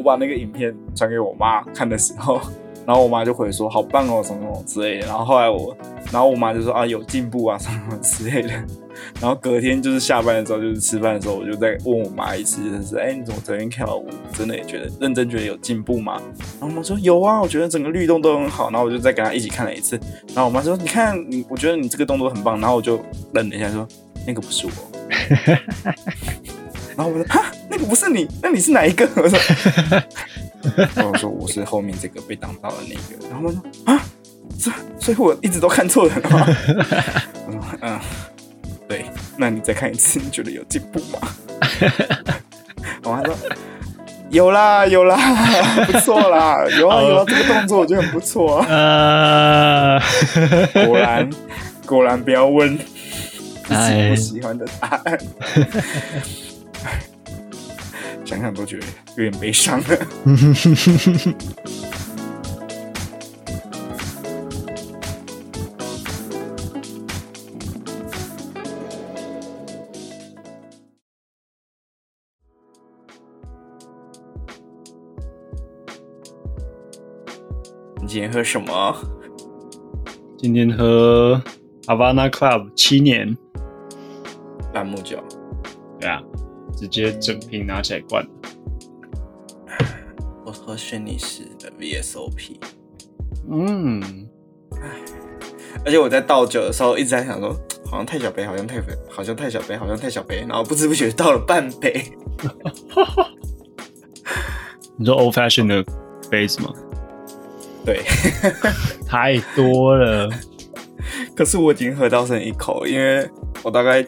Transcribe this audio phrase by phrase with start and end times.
[0.00, 2.40] 我把那个影片传给我妈看的时候，
[2.86, 5.06] 然后我妈就回说好棒哦，什么什么之类的。
[5.06, 5.76] 然后后来我，
[6.10, 8.48] 然后我妈就说啊有进步啊，什么什么之类的。
[9.20, 16.20] 然后隔天就是下班的时候，就是吃饭的时候，我就再问我妈一次，就是哎你怎么昨天跳舞，真的也觉得认真觉得有进步吗？
[16.58, 18.70] 然后我妈说有啊，我觉得整个律动都很好。
[18.70, 20.00] 然后我就再跟她一起看了一次。
[20.34, 22.58] 然后我妈说你看你，我觉得你这个动作很棒。
[22.60, 22.98] 然后我就
[23.34, 23.86] 愣了一下说
[24.26, 24.72] 那个不是我。
[27.00, 29.08] 然后我说哈，那个不是你，那你是哪一个？
[29.16, 29.38] 我说，
[31.10, 33.26] 我说我是后面这个被挡到的那个。
[33.30, 34.04] 然后他说啊，
[34.58, 36.46] 所所以我一直都看错人了吗？
[37.46, 37.98] 我说嗯，
[38.86, 39.06] 对，
[39.38, 41.20] 那你再看一次，你觉得有进步吗？
[43.04, 43.34] 我妈说
[44.28, 45.16] 有啦有啦，
[45.86, 48.66] 不错啦，有啊有啊，这个动作我觉得很不错啊。
[48.68, 49.98] 呃，
[50.84, 51.30] 果然
[51.86, 55.18] 果然不要问自己不喜欢的答案。
[58.30, 58.86] 想想都觉得
[59.16, 59.86] 有点悲伤了。
[78.00, 78.94] 你今天喝什么？
[80.38, 81.42] 今天喝
[81.86, 83.36] Havana Club 七年，
[84.72, 85.18] 兰姆酒。
[85.98, 86.22] 对啊，
[86.80, 88.26] 直接整瓶拿起来灌。
[90.46, 92.56] 我喝轩尼诗的 VSOP。
[93.50, 94.26] 嗯，
[95.84, 97.52] 而且我在倒酒的时候一直在想说，
[97.84, 102.02] 好像太小杯，好像太好像太小杯，好像太小杯，然后不知不觉倒了半杯。
[104.96, 105.84] 你说 Old Fashion 的
[106.30, 106.72] 杯子吗？
[107.84, 108.02] 对，
[109.06, 110.30] 太多了。
[111.34, 113.28] 可是我已经喝到剩一口，因为
[113.62, 114.06] 我大概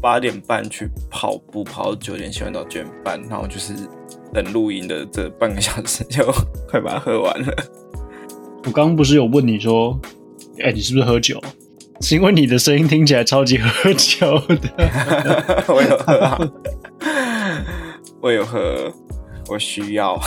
[0.00, 0.88] 八点半去
[1.22, 3.72] 跑步，跑到九点，洗完澡九点半，然后就是
[4.34, 6.24] 等录音的这半个小时，就
[6.68, 7.54] 快把它喝完了。
[8.64, 9.96] 我刚刚不是有问你说，
[10.58, 11.40] 哎、你是不是喝酒？
[12.00, 15.64] 是因为你的声音听起来超级喝酒的。
[15.72, 16.40] 我有喝、啊，
[18.20, 18.92] 我有喝，
[19.48, 20.18] 我需要。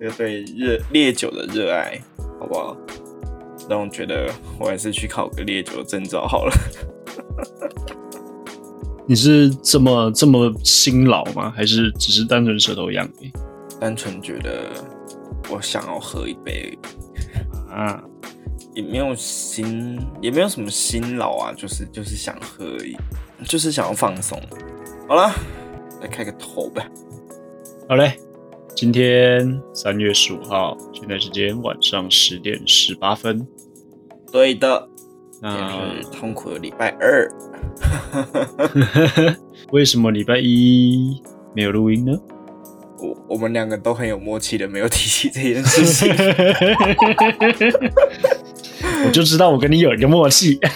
[0.00, 2.00] 这个对热烈酒的热爱，
[2.40, 2.74] 好不好？
[3.68, 6.54] 让我觉得我还是去考个烈酒的证照好了。
[9.06, 11.50] 你是这么这么辛劳吗？
[11.50, 13.32] 还是只是单纯舌头痒而已？
[13.80, 14.70] 单纯觉得
[15.50, 16.78] 我想要喝一杯，
[17.68, 18.00] 啊，
[18.74, 22.96] 也没有辛，也没有什么辛劳啊，就是就是想喝而已，
[23.44, 24.40] 就是想要放松。
[25.08, 25.32] 好了，
[26.00, 26.88] 来开个头吧。
[27.88, 28.16] 好嘞，
[28.76, 33.44] 今天三月十五号，现在时间晚上十点十八分。
[34.30, 34.88] 对的，
[35.42, 37.28] 今那天是痛苦的礼拜二。
[39.72, 41.20] 为什么礼拜一
[41.52, 42.12] 没有录音呢？
[42.98, 46.14] 我我们两个都很有默契的，没有提起这件事情。
[49.04, 50.60] 我就知道我跟你有一个默契。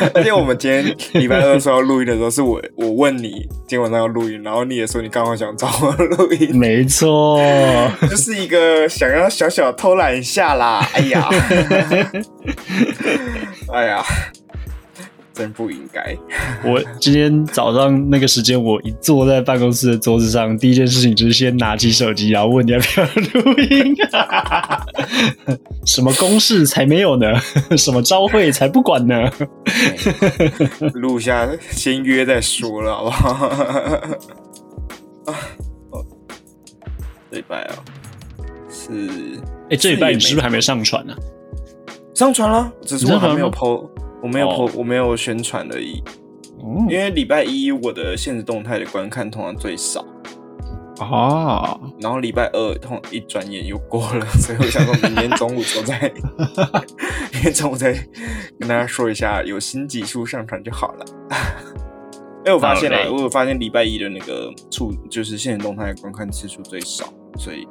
[0.14, 3.30] 而且我们今天礼拜二说要录音的时候，是我我问你
[3.66, 7.40] 今天晚上要录音，然后你也说你刚好想找我录音，没错，
[8.10, 10.86] 就是一个想要小小偷懒一下啦。
[10.94, 11.28] 哎呀，
[13.72, 14.02] 哎呀，
[15.34, 16.16] 真不应该。
[16.64, 23.06] 我今天早上那个时间，我一坐在办公室的桌子上，第一件事情就是先拿起手机，然后问你要不要
[23.42, 23.94] 录音。
[25.86, 27.26] 什么公事才没有呢？
[27.76, 29.30] 什么朝会才不管呢？
[30.94, 33.46] 录下先约再说了，好不好？
[35.26, 35.34] 啊，
[35.90, 36.04] 哦，
[37.30, 37.74] 这礼拜啊，
[38.68, 41.14] 是哎、这礼拜你是不是还没上传呢、
[42.14, 43.88] 上传了，只是我还没有你上 PO，
[44.22, 46.02] 我没有哦 PO，、我没有宣传而已。
[46.60, 50.04] 哦因为礼拜一我的现实动态的观看通常最少，
[51.00, 55.98] 啊，然后礼拜二通一转眼又过了， 所以我想说明天中午时候再，
[57.32, 57.92] 明天中午再
[58.60, 61.04] 跟大家说一下，有新集数上传就好了。
[62.44, 67.66] 因为我发现了，我有发现礼拜一的那个处就是现实动态的观看次数最少，所以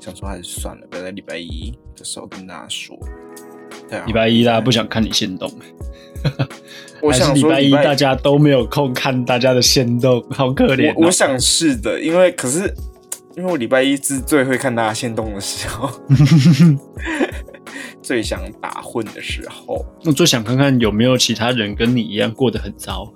[0.00, 2.96] 想说还是算了，不要在礼拜一的时候跟大家说。
[3.88, 5.50] 对啊，礼拜一大家不想看你先动，
[7.02, 10.94] 我想礼拜一大家都没有空看大家的先动， 好可怜、哦。
[10.96, 12.72] 我我想是的，因为可是
[13.36, 15.90] 因为我礼拜一是最会看大家现动的时候，
[18.02, 19.84] 最想打混的时候。
[20.04, 23.12] 我最想看看有没有其他人跟你一样过得很糟。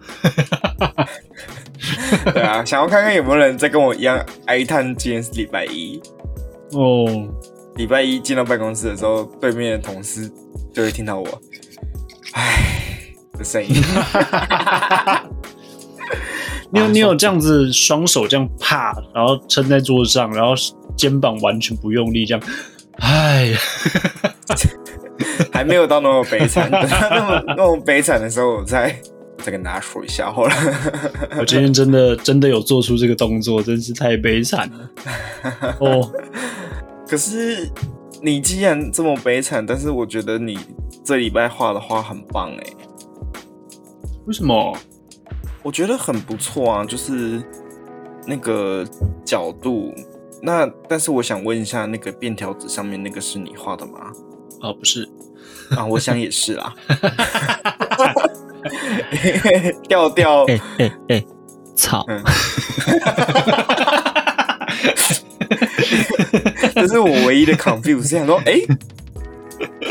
[2.32, 6.00] 对啊，想要看看有没有人在跟我一样哀叹今天是礼拜一。
[6.72, 7.06] 哦，
[7.76, 10.30] 礼拜一进到办公室的时候，对面的同事
[10.72, 11.26] 就会听到我
[12.32, 13.74] 唉的声音。
[16.72, 20.54] 你有你有这样子双手这样啪，然后撑在桌子上，然后
[20.96, 22.42] 肩膀完全不用力这样，
[22.98, 23.52] 唉，
[25.52, 26.80] 还没有到那么悲惨，那
[27.24, 28.96] 么那么悲惨的时候，我再
[29.38, 30.54] 再跟大家说一下好了。
[31.38, 34.90] 我今天真的真的有做出这个动作，真是太悲惨了。
[35.80, 36.08] 哦，
[37.08, 37.68] 可是
[38.22, 40.58] 你既然这么悲惨，但是我觉得你
[41.04, 42.64] 这礼拜画的画很棒哎，
[44.26, 44.76] 为什么？
[45.62, 47.42] 我觉得很不错啊，就是
[48.26, 48.84] 那个
[49.24, 49.92] 角度。
[50.42, 54.12] 那但是我想问一下，那个便条纸上面那个是你画的吗？
[54.62, 55.08] 哦，不是，
[55.76, 56.74] 啊，我想也是啦。
[59.88, 61.24] 调调，哎哎哎，
[61.74, 62.04] 操！
[62.08, 62.22] 嗯，
[66.80, 68.60] 这是我唯一的 confuse，想说，哎、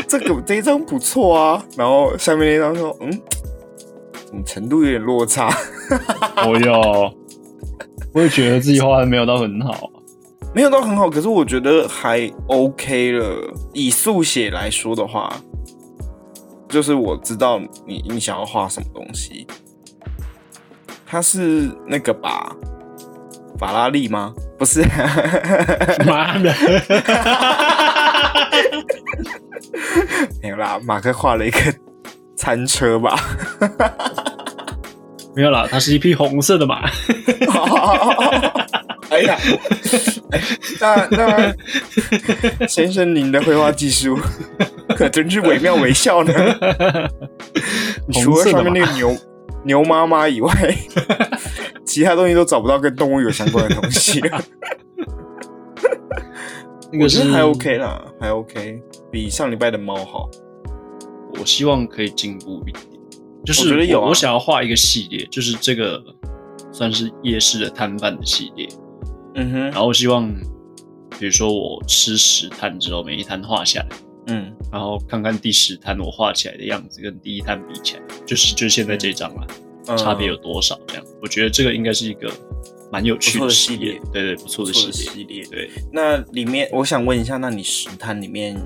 [0.08, 3.22] 这个这一张不错啊，然后下面那张说，嗯，
[4.32, 5.48] 嗯程度有点落差？
[6.46, 7.14] 我有，
[8.12, 9.90] 我也觉得自己画的没有到很好。
[10.52, 13.54] 没有到很好，可是我觉得还 OK 了。
[13.72, 15.32] 以速写来说的话，
[16.68, 19.46] 就是我知道你你想要画什么东西，
[21.06, 22.52] 它是那个吧，
[23.60, 24.32] 法拉利吗？
[24.58, 24.80] 不是，
[26.06, 26.54] 妈的！
[30.42, 31.58] 没有啦，马克画了一个
[32.34, 33.14] 餐车吧。
[35.36, 36.88] 没有啦，它是一匹红色的马。
[39.10, 39.36] 哎呀，
[40.30, 40.40] 哎，
[40.80, 41.54] 那那
[42.66, 44.18] 先生，您的绘画技术
[44.96, 46.32] 可真是惟妙惟肖呢。
[48.22, 49.14] 除了上面那个牛
[49.64, 50.52] 牛妈妈以外，
[51.90, 54.40] 其他东西都找不到跟动物有相关的东西了。
[57.00, 60.30] 我觉得还 OK 啦，还 OK，比上礼拜的猫好。
[61.38, 62.84] 我希望可以进步一点。
[63.44, 66.00] 就是我觉得有啊我想要画一个系列，就是这个
[66.70, 68.68] 算是夜市的摊贩的系列。
[69.34, 70.32] 嗯哼，然后我希望，
[71.18, 73.88] 比如说我吃十摊之后，每一摊画下来，
[74.28, 79.54] 嗯，然后看看第十摊我画起来的样子跟第一摊比起来，就是就是现在这张啦，嗯
[79.96, 80.78] 差别有多少？
[80.86, 82.30] 这样，我觉得这个应该是一个
[82.92, 84.92] 蛮有趣的系系列对对，不错的系列。
[84.92, 85.44] 系列。
[85.46, 88.56] 对，那里面我想问一下，那你食摊里面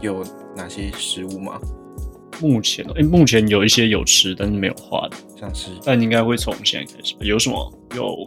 [0.00, 0.24] 有
[0.56, 1.60] 哪些食物吗？
[2.40, 7.20] 目前诶，目前有一些有吃，但是没有画的，像是但应该会从现在开始吧。
[7.22, 7.72] 有什么？
[7.96, 8.24] 有，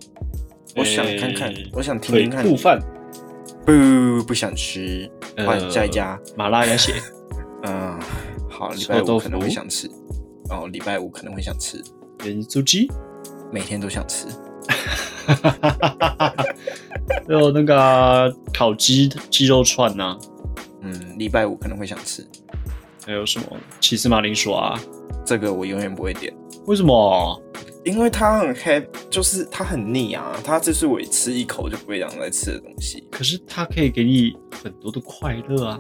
[0.76, 2.44] 我想看看诶，我想听听看。
[2.44, 2.78] 兔饭，
[3.66, 6.20] 不不想吃，呃换下一家。
[6.36, 6.96] 麻辣鸭血，
[7.64, 7.98] 嗯，
[8.50, 9.90] 好，礼拜五可能会想吃。
[10.52, 11.82] 哦，礼拜五可能会想吃，
[12.26, 12.92] 盐酥鸡，
[13.52, 14.28] 每天都想吃。
[17.28, 20.18] 还有那个烤鸡鸡肉串呐、
[20.82, 22.28] 嗯，礼拜五可能会想吃，
[23.06, 23.46] 还有什么
[23.80, 24.78] 起司马铃薯啊？
[25.26, 26.34] 这个我永远不会点，
[26.66, 27.42] 为什么？
[27.84, 33.08] 因为它很 heavy，就是它很腻啊，它这是我吃一口就不会想再吃的东西。
[33.12, 34.34] 可是它可以给你
[34.64, 35.80] 很多的快乐啊！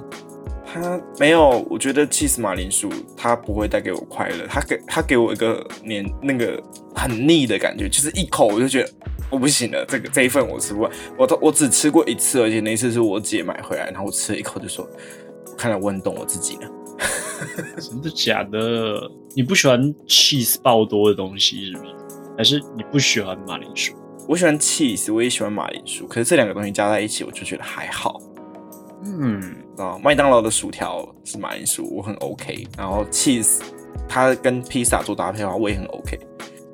[0.66, 6.62] 它没有，我觉得 cheese 马铃薯它不会带给我快乐，它给它给我一个黏那个
[6.96, 8.90] 很腻的感觉，就是一口我就觉得
[9.30, 14.88] 我不行了，这个这一份我吃不完，我都我只吃过一次，而且那一次是我姐买回来，然后我吃了一口就说，
[15.46, 16.72] 我看来我很懂我自己了。
[17.80, 19.10] 真的假的？
[19.36, 21.96] 你不喜欢 cheese 爆多的东西是不是？
[22.38, 23.94] 还是你不喜欢马铃薯？
[24.28, 28.20] 我喜欢 cheese，我也喜欢马铃薯，可是这两个东西加在一起，我就觉得还好。
[29.04, 32.68] 嗯，啊，麦当劳的薯条是马铃薯，我很 OK。
[32.78, 33.60] 然后 cheese
[34.08, 36.20] 它跟披萨做搭配的话，我也很 OK。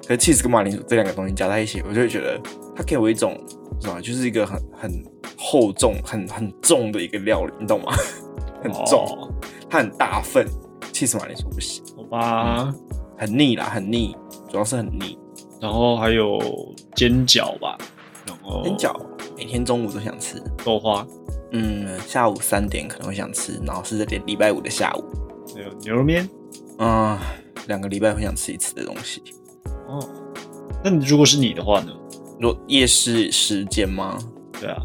[0.07, 2.39] 可是 cheese 跟马铃薯这两个东西加在一起，我就会觉得
[2.75, 3.39] 它给我一种，
[3.81, 3.99] 是吧？
[4.01, 5.05] 就是一个很很
[5.37, 7.93] 厚重、很很重的一个料理，你懂吗？
[8.61, 9.31] 很重，哦
[9.69, 10.47] 它很大份。
[10.93, 12.73] cheese 马铃薯不行，好吧。
[13.17, 14.15] 很腻啦，很腻，
[14.49, 15.17] 主要是很腻。
[15.59, 16.39] 然后还有
[16.95, 17.77] 煎饺吧，
[18.25, 18.95] 然后煎饺
[19.35, 21.05] 每天中午都想吃，豆花，
[21.51, 25.03] 嗯，下午三点可能会想吃，然后是礼礼拜五的下午，
[25.55, 26.29] 还有牛肉面。
[26.77, 27.17] 嗯，
[27.67, 29.21] 两个礼拜会想吃一次的东西。
[29.87, 29.99] 哦，
[30.83, 31.91] 那你如果是你的话呢？
[32.39, 34.17] 如果夜市时间吗？
[34.59, 34.77] 对啊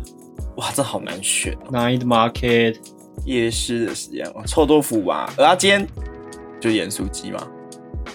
[0.57, 1.71] 哇，这好难选哦。
[1.71, 2.79] ，Night Market，
[3.25, 5.87] 夜市的时间哦，臭豆腐吧，鹅啊煎，
[6.61, 7.47] 就盐酥鸡嘛。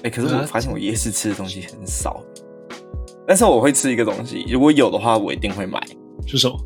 [0.04, 2.22] 哎、可是我发现我夜市吃的东西很少，
[3.26, 5.82] 但是我会吃一个东西，如果有的话，我一定会买。
[6.26, 6.58] 是什么？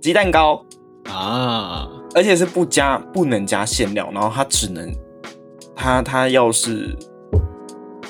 [0.00, 0.64] 鸡蛋糕，
[1.08, 1.88] 啊？
[2.14, 4.92] 而且是不加不能加馅料，然后它只能
[5.74, 6.96] 它它要是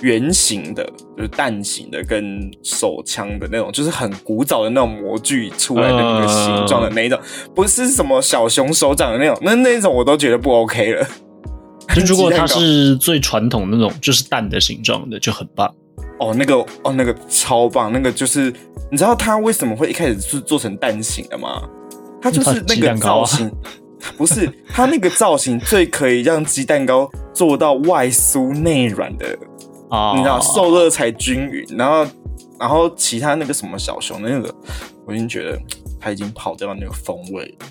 [0.04, 0.84] 圆形的，
[1.16, 7.18] 就是蛋形的跟手枪的那种，就是很古早的那种模具出来的那个形状的那一种，
[7.54, 11.06] 不是什么小熊手掌的那种，那那种我都觉得不 OK 了。
[11.96, 15.73] 就如果它是最传统那种，就是蛋的形状的，就很棒。
[16.18, 18.52] 哦，那个哦，那个超棒，那个就是
[18.90, 21.62] 你知道它为什么会一开始是做成蛋形的吗？
[22.23, 23.50] 它就是那个造型，
[24.16, 29.53] 不是它那个造型最可以让鸡蛋糕做到外酥内软的啊，
[30.17, 32.07] 你知道受热才均匀，然后
[32.59, 34.55] 然后其他那个什么小熊的那个，
[35.07, 35.59] 我已经觉得
[36.01, 37.67] 它已经跑掉那个风味了。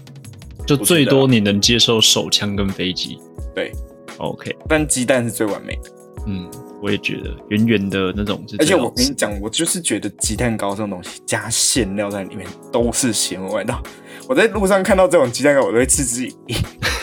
[0.65, 3.19] 就最多你能接受手枪跟飞机，
[3.53, 3.71] 对
[4.17, 5.91] ，OK，但鸡蛋是最完美的。
[6.25, 6.49] 嗯，
[6.81, 13.83] 我也觉得圆圆的那种，而且我跟你讲，我就是觉得鸡蛋糕这种东西加馅料在里面都是咸味道。
[14.27, 16.55] 我在路上看到这种鸡蛋糕，我都会嗤之以鼻。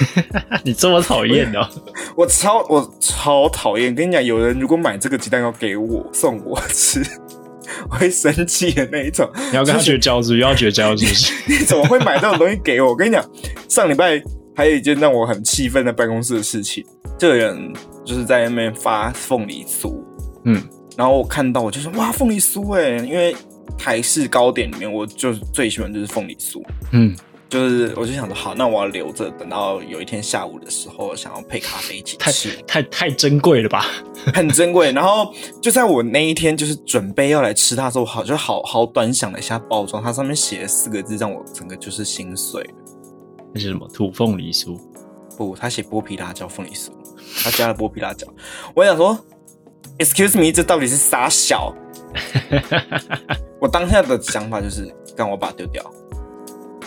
[0.65, 1.69] 你这么讨厌哦？
[2.17, 3.95] 我超我超讨厌。
[3.95, 7.03] 跟你讲，有人如果买这个鸡蛋糕给我送我吃。
[7.89, 10.33] 我会生气的那一种，你要跟他绝交是？
[10.33, 11.33] 又要绝交是不是？
[11.47, 12.89] 你怎么会买这种东西给我？
[12.89, 13.25] 我跟你讲，
[13.69, 14.21] 上礼拜
[14.57, 16.85] 还有一件让我很气愤的办公室的事情，
[17.17, 17.73] 这个人
[18.05, 20.03] 就是在那边发凤梨酥，
[20.45, 20.61] 嗯，
[20.97, 23.35] 然后我看到我就说哇，凤梨酥哎，因为
[23.79, 26.63] 台式糕点里面我就最喜欢就是凤梨酥，
[26.93, 27.17] 嗯。
[27.49, 32.57] 就是我就想说，好，那我要留着，等到有一天下午的时候，想要配咖啡一起吃。
[32.65, 33.87] 太太太珍贵了吧？
[34.33, 34.93] 很珍贵。
[34.93, 42.65] 然后就在我那一天就是准备要来吃它的时候，好就好好端详了一下包装，它上面写了四个字，让我整个就是心碎。
[43.53, 43.85] 那是什么？
[43.89, 44.79] 土凤梨酥？
[45.37, 46.91] 不，他写剥皮辣椒凤梨酥，
[47.43, 48.29] 他加了剥皮辣椒。
[48.77, 49.19] 我想说
[49.99, 51.75] ，Excuse me，这到底是啥小？
[53.61, 55.85] 我当下的想法就是，让我把它丢掉。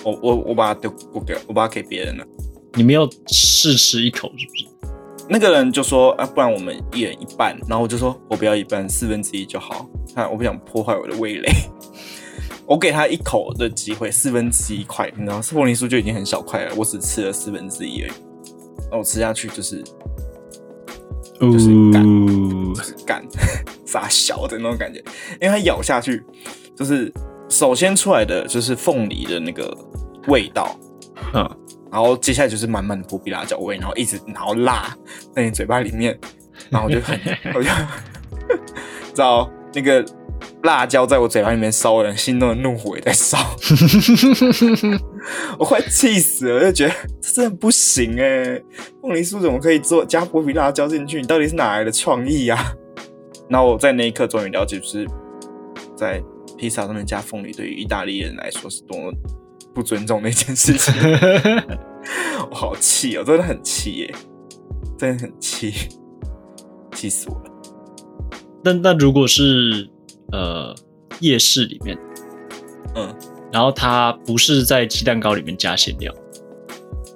[0.03, 2.25] 我我我把它丢不给，我把它给别人了。
[2.73, 4.65] 你们要试吃一口是不是？
[5.29, 7.57] 那个人就说啊，不然我们一人一半。
[7.69, 9.87] 然后我就说我不要一半，四分之一就好。
[10.13, 11.49] 看我不想破坏我的味蕾，
[12.65, 18.11] 我给他一口的机会，四分之一块，你知道，凤梨酥就已经很小块了，我只吃了四分之一而已。
[18.91, 19.83] 那我吃下去就是
[21.51, 22.03] 就是干，
[22.73, 23.25] 就是干，
[23.85, 24.99] 炸小的那种感觉，
[25.41, 26.23] 因为它咬下去
[26.75, 27.11] 就是。
[27.49, 29.77] 首先出来的就是凤梨的那个
[30.27, 30.75] 味道，
[31.35, 31.47] 嗯，
[31.91, 34.91] 然后接下来就是满满的剥皮辣椒味，然后一直然后辣
[35.35, 36.17] 在你嘴巴里面，
[36.71, 37.19] 然后我就很
[37.53, 37.69] 我就
[39.13, 40.03] 知道那个
[40.63, 43.37] 辣椒在我嘴巴里面烧人，心中的怒火也在烧，
[45.59, 48.61] 我快气死了，我就觉得这真的不行哎，
[49.01, 51.21] 凤梨酥怎么可以做加剥皮辣椒进去？
[51.21, 52.73] 你到底是哪来的创意呀？
[53.49, 55.07] 然后我在那一刻终于了解，就是
[55.95, 56.21] 在。
[56.55, 59.11] 披萨上面加凤梨，对于意大利人来说是多么
[59.73, 60.93] 不尊重的一件事情。
[62.49, 64.15] 我好气哦，真的很气耶，
[64.97, 65.73] 真的很气，
[66.93, 67.51] 气死我了。
[68.63, 69.89] 但但如果是
[70.33, 70.75] 呃
[71.21, 71.97] 夜市里面，
[72.95, 73.15] 嗯，
[73.53, 76.13] 然后它不是在鸡蛋糕里面加馅料，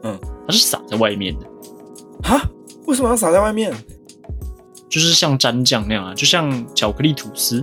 [0.04, 1.46] 嗯，它是撒在外面的。
[2.24, 2.50] 哈？
[2.86, 3.74] 为什么要撒在外面？
[4.90, 7.62] 就是像蘸酱那样啊，就像巧克力吐司。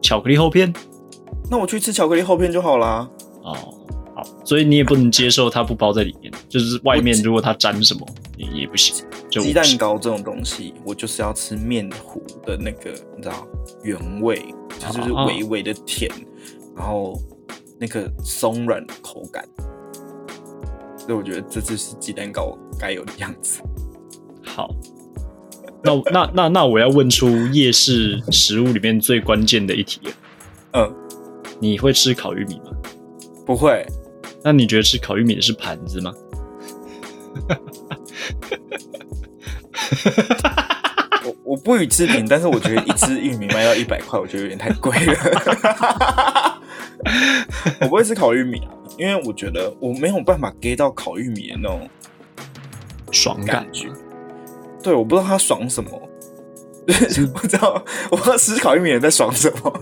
[0.00, 0.72] 巧克力厚片，
[1.48, 3.08] 那我去吃巧克力厚片就好啦。
[3.44, 3.54] 哦，
[4.16, 8.06] 好，所以你也不能接受它不包在里面，就是外面如果它沾什么
[8.42, 9.06] 也也不行。
[9.30, 13.46] 鸡蛋糕这种东西，我就是要吃面糊的那个，你知道
[13.82, 16.10] 原味，它就是微微的甜，
[16.76, 17.18] 然后
[17.78, 19.44] 那个松软的口感。
[20.98, 23.60] 所以我觉得这就是鸡蛋糕该有的样子。
[24.44, 24.74] 好。
[25.84, 30.12] 那那那那我要问出夜市食物里面最关键的一题了。
[30.74, 30.94] 嗯，
[31.58, 32.70] 你会吃烤玉米吗？
[33.44, 33.84] 不会。
[34.44, 36.14] 那你觉得吃烤玉米的是盘子吗？
[41.24, 46.60] 我我不予置评，但是我觉得一只玉米卖到一百块，我觉得有点太贵了。
[47.80, 51.88] 我不会吃烤玉米啊，因为我觉得我没有办法 get 到烤玉米的那种
[53.10, 53.88] 爽感觉。
[54.82, 55.90] 对，我不知道它爽什么，
[57.34, 59.72] 不知道我不知道吃烤玉米在爽什么。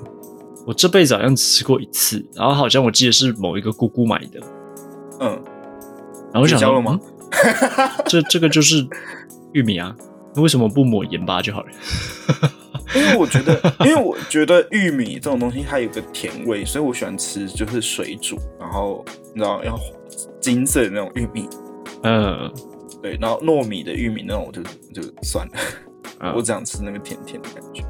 [0.67, 4.41] 我这辈子好像只吃过一次，然后好像我记得是某一个姑姑买的，
[5.21, 5.43] 嗯，
[6.33, 7.01] 然后我想了吗？
[8.07, 8.87] 这这个就是
[9.53, 9.95] 玉米啊，
[10.37, 11.69] 为什么不抹盐巴就好了？
[12.95, 19.79] 因为我觉得，因为我觉得玉米这种东西它有个甜味，所以我喜欢吃就是水煮，然后你知道要
[20.41, 21.49] 金色的那种玉米，
[22.03, 22.53] 嗯。
[23.03, 27.83] 对，然后糯米的玉米那种我就就算了，我只想吃那个甜甜的感觉。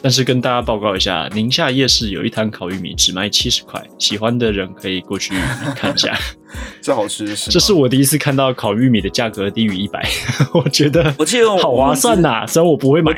[0.00, 5.34] 但是跟大家报告一下，宁夏夜市有一摊烤玉米只卖七十块，喜欢的人可以过去
[5.76, 6.16] 看一下。
[6.80, 7.50] 这好吃是？
[7.50, 10.02] 这是我第一次看到烤玉米的价格低于一百，
[10.54, 13.14] 我觉得我记得好划算呐，虽然我不会买。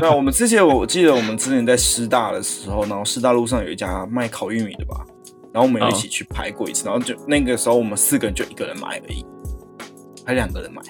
[0.00, 5.04] 那我们之前我记得我们之前在师大的时候，然后师大路上有一家卖烤玉米的吧，
[5.52, 9.24] 然后我们有一起去排过一次，然后就那个时候我们四个人就一个人买而已。
[10.26, 10.80] 还两个人买，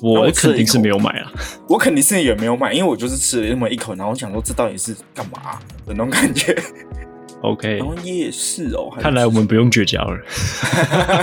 [0.00, 1.30] 我肯定是没有买啊。
[1.68, 6.56] 我肯定是也没有买，因为我就是吃了那么一口，然后我想说这到底是干嘛的那种感觉。
[7.44, 10.18] OK，然后夜市哦，看来我们不用绝交了。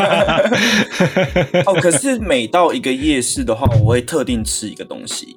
[1.65, 5.35] 哦，可是每到一个夜市的话，我会特定吃一个东西，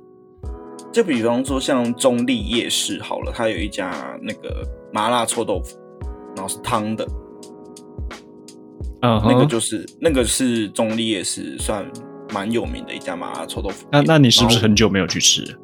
[0.92, 4.62] 就比方说像中立夜市好了，它有一家那个
[4.92, 5.78] 麻辣臭豆腐，
[6.36, 7.08] 然后是汤的，
[9.00, 11.84] 嗯哼，那个就是那个是中立夜市算
[12.32, 14.02] 蛮有名的一家麻辣臭豆腐那。
[14.02, 15.58] 那你是不是很久没有去吃了？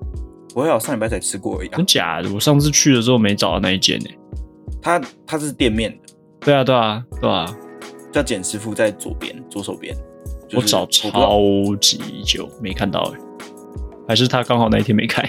[0.55, 1.87] 我有上礼拜才吃过而已、啊真。
[1.87, 2.33] 假的？
[2.33, 4.11] 我上次去的时候没找到那一间呢、
[4.83, 7.57] 它它是店面的，对啊，对啊，对啊，
[8.13, 9.95] 叫简师傅在左边左手边。
[10.49, 13.21] 就是我找超级久没看到哎、
[14.09, 15.23] 还是他刚好那一天没开？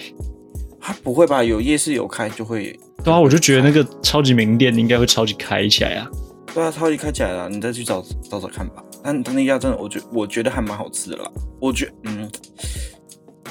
[0.80, 1.44] 他不会吧？
[1.44, 2.76] 有夜市有开就会。
[3.04, 6.10] 对啊，我就觉得那个超级名店应该会超级开起来啊。
[6.56, 8.84] 对啊，超级开起来了，你再去找找找看吧。
[9.04, 11.32] 但他那家真的，我觉我觉得还蛮好吃的啦。
[11.60, 12.28] 我觉嗯，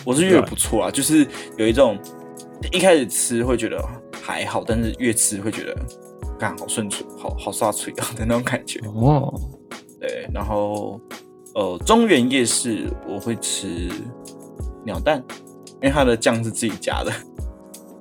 [0.05, 1.25] 我是觉得不错啊，就是
[1.57, 1.97] 有一种
[2.73, 3.83] 一开始吃会觉得
[4.23, 5.77] 还好，但是越吃会觉得
[6.39, 8.81] 干好顺嘴，好好刷嘴啊的那种感觉。
[8.87, 9.33] 哦，
[10.01, 11.01] 对，然后
[11.55, 13.91] 呃，中原夜市我会吃
[14.85, 15.23] 鸟蛋，
[15.83, 17.13] 因为它的酱是自己加的，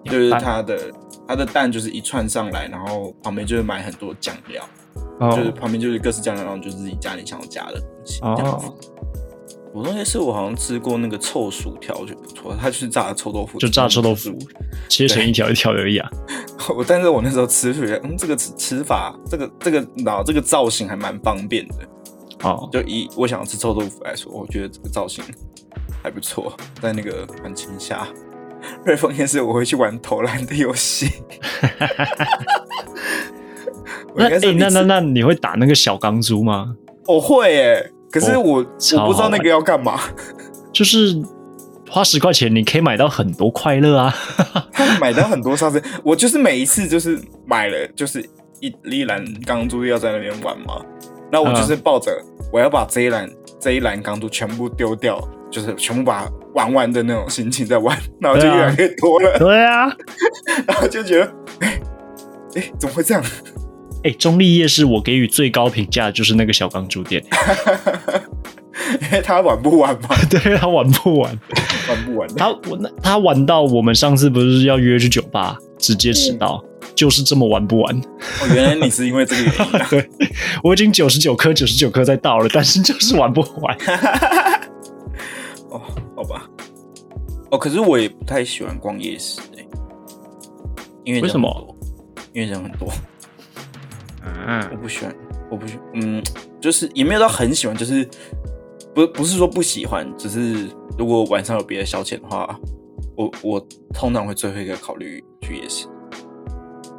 [0.05, 0.91] 就是它的
[1.27, 4.63] 它的蛋就是一串上来，然后旁边就是买很多酱料。
[5.19, 8.21] 就是哦旁边就是各式酱料，然后就是自己家里想要加的东西。
[9.73, 12.55] 我那夜市我好像吃过那个臭薯条，我觉得不错。
[12.59, 14.35] 它就是炸的臭豆腐，就炸臭豆腐，
[14.87, 16.09] 切成一条一条而已啊。
[16.75, 21.75] 我但是我那时候吃就觉得，嗯，这个吃吃法，这个这个然后这个造型还蛮方便的。
[22.43, 25.23] 哦，就以我想吃臭豆腐来说，我觉得这个造型
[26.01, 26.51] 还不错。
[26.81, 28.07] 在那个环境下，
[28.85, 31.11] 瑞丰夜市我会去玩投篮的游戏。
[34.13, 36.75] 我那哎、应该是那那那你会打那个小钢珠吗？
[37.05, 39.99] 我会耶，可是哦我、超我不知道那个要干嘛。
[40.71, 41.19] 就是
[41.89, 44.13] 花十块钱，你可以买到很多快乐啊。
[44.71, 48.21] 他买到很多上次，我就是每一次就是买了，就是
[48.59, 50.81] 一一篮钢珠要在那边玩嘛，
[51.31, 52.11] 那我就是抱着
[52.51, 53.29] 我要把这一篮
[53.59, 59.91] 这一篮钢珠全部丢掉，就是全部把它玩完的那种心情在玩， 然后就越来越多了，对啊，
[60.67, 61.81] 然后就觉得，哎、
[62.55, 63.23] 哎、怎么会这样？
[64.03, 67.23] 哎、中立夜市我给予最高评价就是那个小钢珠店，
[69.01, 71.39] 因为他玩不完嘛， 对他玩不完，
[71.89, 72.27] 玩不完。
[72.35, 76.63] 他我那他玩到我们上次不是要约去酒吧，直接迟到，
[76.95, 77.93] 就是这么玩不完。
[77.97, 79.87] 哦，原来你是因为这个原因啊！
[79.91, 80.09] 对
[80.63, 83.77] 我已经九十九颗九十九颗在到了，但是就是玩不完。
[85.69, 85.81] 哦，
[86.15, 86.49] 好吧。
[87.51, 89.67] 哦，可是我也不太喜欢逛夜市诶、
[91.03, 91.75] 因为为什么？
[92.31, 92.87] 因为人很多。
[94.47, 95.15] 嗯我不喜欢，
[95.49, 96.23] 我不喜，嗯，
[96.59, 98.07] 就是也没有到很喜欢，就是
[98.93, 102.59] 不不是说不喜欢，只是如果晚上有别的消遣的话，
[103.15, 105.87] 我我通常会最后一个考虑去夜市。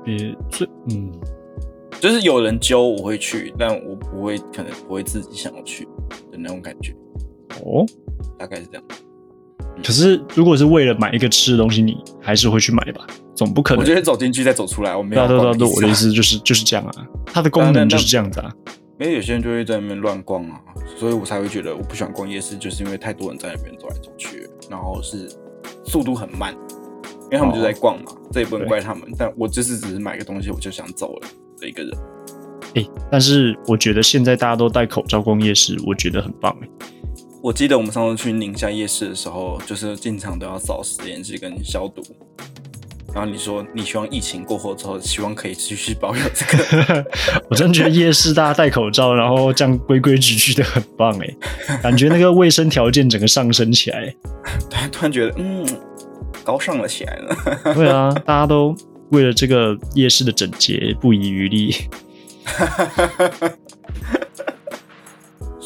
[0.04, 0.16] 别
[0.50, 1.12] 最嗯，
[2.00, 5.84] 就是有人揪我会去，但我不会，可能不会自己想要去
[6.30, 6.94] 的那种感觉，
[7.64, 7.84] 哦，
[8.38, 8.84] 大概是这样。
[9.82, 13.06] 可是如果是为了买一个吃的东西，你还是会去买吧？
[13.34, 13.86] 总不可能我。
[13.86, 16.92] 觉得走进去再走出来，我没有对啊对啊对我的意啊思就是就是这样啊，
[17.26, 18.52] 它的功能就是这样子啊。
[18.98, 20.60] 因为有些人就会在那边乱逛啊，
[20.98, 25.26] 所以我才会觉得我不喜欢逛夜市，就是因为太多人在那边走来走去，然后是
[25.84, 26.52] 速度很慢，
[27.24, 29.04] 因为他们就在逛嘛，这也不能怪他们。
[29.16, 31.96] 但我就是只是买个东西我就想走了的一个人。
[32.74, 36.68] 哎、但是我觉得现在大家都戴口罩逛夜市，我觉得很棒哎、
[37.42, 42.02] 我记得我们上次去宁夏夜市的时候，就是进场都要扫实验室跟消毒。
[43.12, 47.04] 然后你说你希望疫情过后之后，希望可以继续保有这个，
[47.50, 51.36] 我真的觉得夜市大家戴口罩，然后这样规规矩矩的很棒哎、
[51.82, 54.14] 感觉那个卫生条件整个上升起来。
[54.68, 55.66] 突然突然觉得嗯
[56.44, 57.36] 高尚了起来了。
[57.74, 58.76] 对啊，大家都
[59.10, 61.74] 为了这个夜市的整洁不遗余力。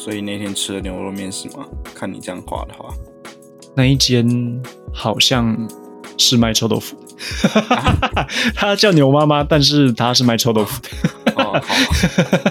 [0.05, 1.65] 所以那天吃了牛肉面是吗？
[1.95, 2.93] 看你这样画的话，
[3.75, 4.61] 那一间
[4.93, 5.57] 好像
[6.15, 11.75] 是卖臭豆腐的， 它叫牛妈妈，但是它是卖臭豆腐的，哦，好，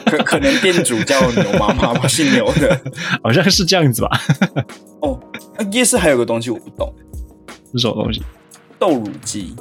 [0.05, 2.81] 可可能店主叫牛妈妈吧，姓牛的。
[3.23, 4.11] 好像是这样子吧？
[5.03, 5.21] 哦，
[5.57, 6.93] 那夜市还有个东西我不懂，
[7.73, 8.21] 是什么东西？
[8.81, 9.55] 豆乳鸡，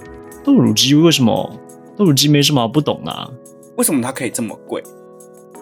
[0.43, 1.60] 豆乳鸡为什么？
[1.95, 3.29] 豆乳鸡没什么好不懂的、啊，
[3.77, 4.82] 为什么它可以这么贵？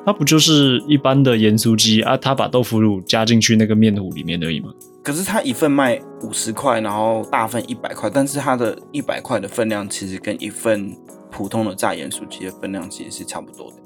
[0.06, 2.18] 它不就是一般的盐酥鸡啊？
[2.18, 4.72] 它把豆腐乳加进去那个面糊里面而已嘛。
[5.04, 10.96] 可是它一份卖五十块，然后大份一百块，但是它的一百块的分量其实跟一份
[11.30, 13.78] 普通的炸盐酥鸡的分量其实是差不多的。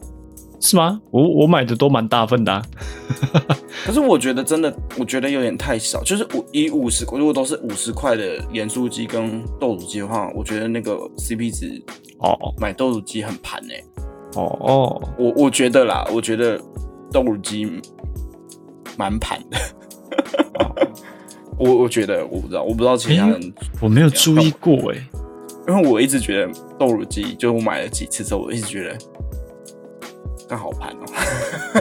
[0.62, 1.00] 是吗？
[1.12, 2.62] 我我买的都蛮大份的、啊，
[3.86, 6.02] 可是我觉得真的，我觉得有点太少。
[6.04, 11.84] 就是五以五十，如果都是五十块的盐酥鸡跟豆乳鸡的话，我觉得那个 CP 值
[12.20, 13.84] 哦买豆乳鸡很盘哎、
[14.36, 16.60] 哦哦，我我觉得啦，我觉得
[17.12, 17.66] 豆乳鸡
[18.98, 19.58] 蛮盘的。
[21.58, 24.98] 我我觉得我不知道，我不知道其他人，我没有注意过哎、
[25.70, 28.98] 因为我一直觉得豆乳鸡，就我买了几次之后，我一直觉得
[30.50, 31.06] 刚好盘哦、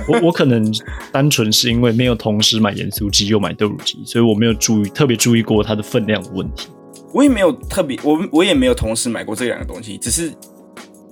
[0.08, 0.64] 我我可能
[1.10, 6.68] 单纯是因为没有同时买盐酥鸡又买豆乳鸡，所以我没有注意特别注意过它的分量的问题。
[7.12, 10.32] 我也没有特别，我我也没有同时买过这两个东西，只是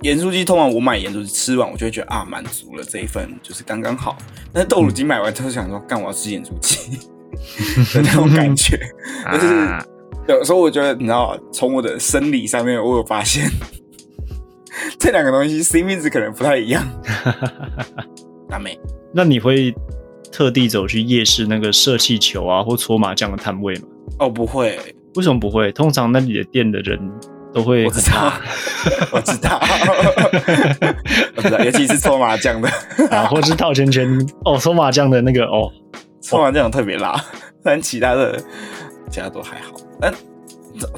[0.01, 4.17] 盐酥鸡通常我买盐酥鸡吃完，我就会觉得啊满足了这一份，就是刚刚好。
[4.51, 6.97] 但是豆乳鸡买完之后想说，干我要吃盐酥鸡
[7.93, 8.77] 的那种感觉，
[9.31, 9.85] 就是啊
[10.27, 13.49] 有时候我觉得你知道，从我的生理上面，我有发现
[14.97, 16.85] 这两个东西 CP 值可能不太一样。
[18.49, 18.79] 大妹，
[19.13, 19.73] 那你会
[20.31, 23.83] 特地走去夜市那个射气球啊或搓麻将的摊位吗？
[24.19, 24.79] 哦不会，
[25.15, 25.71] 为什么不会？
[25.71, 26.99] 通常那里的店的人
[27.53, 28.33] 都会我知道，
[29.11, 29.61] 我知道，
[31.35, 32.67] 我知道，尤其是搓麻将的。
[33.11, 34.09] 啊，或是套圈圈
[34.43, 35.71] 哦，搓麻将的那个哦，
[36.21, 37.15] 搓麻将特别辣，
[37.63, 38.37] 但其他的
[39.09, 39.75] 其他都还好。
[40.01, 40.13] 但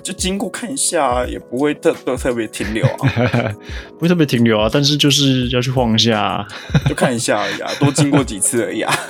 [0.01, 3.53] 就经过看一下，也不会特特特别停留啊，
[3.99, 6.47] 不会特别停留啊，但是就是要去晃一下、啊。
[6.87, 8.93] 就看一下而已啊，多经过几次而已啊。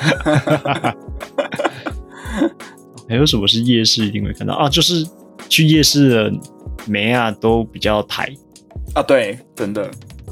[3.07, 4.67] 还有什么是夜市一定会看到啊？
[4.67, 5.05] 就是
[5.47, 6.33] 去夜市的
[6.87, 8.27] 梅啊都比较台，
[8.93, 9.89] 啊，对，真的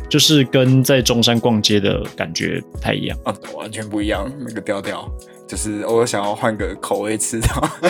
[0.10, 3.18] 就是跟在中山逛街的感觉不太一样。
[3.26, 5.10] 啊，完全不一样，那个调调。
[5.54, 7.86] 就是偶尔想要换个口味吃到 不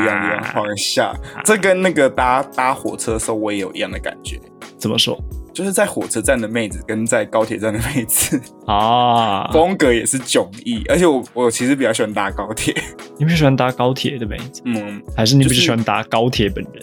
[0.00, 1.14] 一样的地方晃一下，
[1.44, 4.36] 这跟那个搭搭火车的时候我也有一样的感觉，
[4.76, 5.16] 怎么说？
[5.52, 8.40] 就是在火车站的妹子跟在高铁站的妹子。
[8.66, 9.48] 啊？
[9.52, 12.74] 风格也是迥异，而且我我其实比较喜欢搭高铁，
[13.16, 16.82] 你不是喜欢搭高铁的妹子，嗯，还是你不是较喜欢搭高铁本人？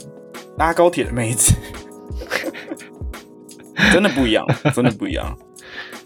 [0.57, 1.53] 搭高铁的妹子，
[3.91, 5.37] 真的不一样，真的不一样，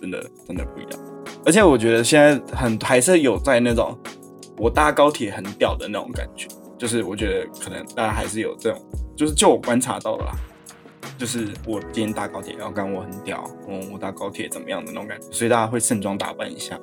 [0.01, 1.04] 真的真的不一样。
[1.45, 3.95] 而且我觉得现在很还是有在那种
[4.57, 8.81] 我搭高铁很屌的那种感觉，就是我觉得可能大家还是有这种，
[9.15, 10.31] 就是就我观察到的啦，
[11.17, 16.79] 就是我今天搭高铁，然后刚我很屌，嗯，我搭高铁怎么样的那种感觉，所以大家会盛装打扮一下，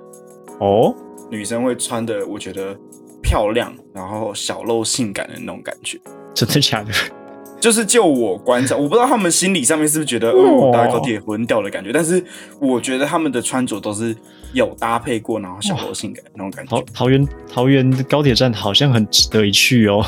[0.61, 0.95] 哦，
[1.31, 2.77] 女生会穿的我觉得
[3.23, 6.01] 漂亮，然后小露性感的那种感觉。
[6.35, 6.93] 真的假的？
[7.63, 12.21] 就是就我观察，我不知道他们心理上面是不是觉得，呃，我搭高铁混掉的感觉，但是
[12.59, 14.17] 我觉得他们的穿着都是
[14.53, 16.83] 有搭配过，然后小露性感那种感觉桃。
[16.93, 20.05] 桃园桃园高铁站好像很值得一去哦。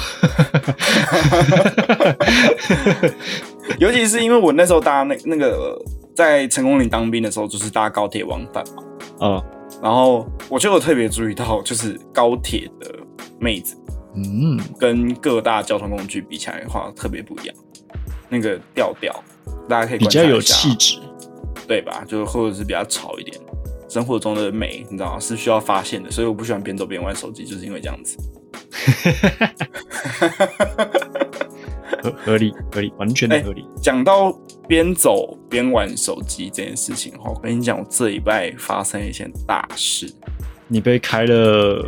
[3.79, 5.81] 尤其是因为我那时候搭那那个
[6.13, 8.83] 在成功岭当兵的时候，就是搭高铁往返嘛，
[9.21, 9.41] 嗯，
[9.81, 12.91] 然后我就有特别注意到，就是高铁的
[13.39, 13.77] 妹子
[14.17, 17.55] 嗯，跟各大交通工具比起来的话，特别不一样，
[18.29, 19.25] 那个调调，
[19.69, 20.99] 大家可以比较有气质。
[21.67, 22.05] 对吧？
[22.07, 23.41] 就或者是比较潮一点。
[23.89, 25.19] 生活中的美，你知道吗？
[25.19, 28.19] 是需要发现的，所以我不喜欢边走边玩手机，就是因为这样子。
[32.03, 33.67] 合合理合理，完全的合理。
[33.81, 34.31] 讲到
[34.69, 40.13] 边走边玩手机这件事情我跟你讲，我这礼拜发生一件大事。
[40.69, 41.83] 你被开了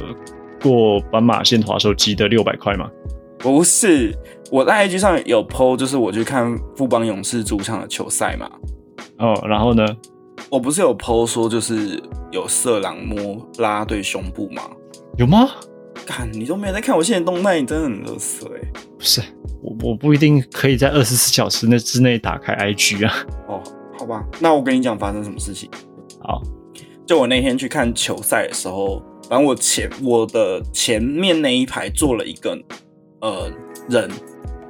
[0.67, 2.91] 过斑马线滑手机的六百块吗？
[3.39, 4.17] 不是，
[4.51, 8.51] 我在 IG 上有 PO，就是我去看富邦勇士主场的球赛嘛。
[9.19, 9.87] 哦，然后呢？
[10.51, 14.63] 我不是有 PO 说，就是有色狼摸拉队胸部吗？
[15.17, 15.49] 有吗？
[16.05, 18.73] 看你都没有在看我现在动态，你真的很乐色哎。
[18.97, 19.21] 不是，
[19.63, 23.15] 我我不一定可以在二十四小时内之内打开 IG 啊。
[23.49, 23.63] 哦，
[23.99, 25.69] 好吧，那我跟你讲发生什么事情。
[26.21, 26.43] 好，
[27.07, 32.57] 就我那天去看球赛的时候，反正我前我的前面那一排坐了一个
[33.21, 33.51] 呃
[33.89, 34.11] 人，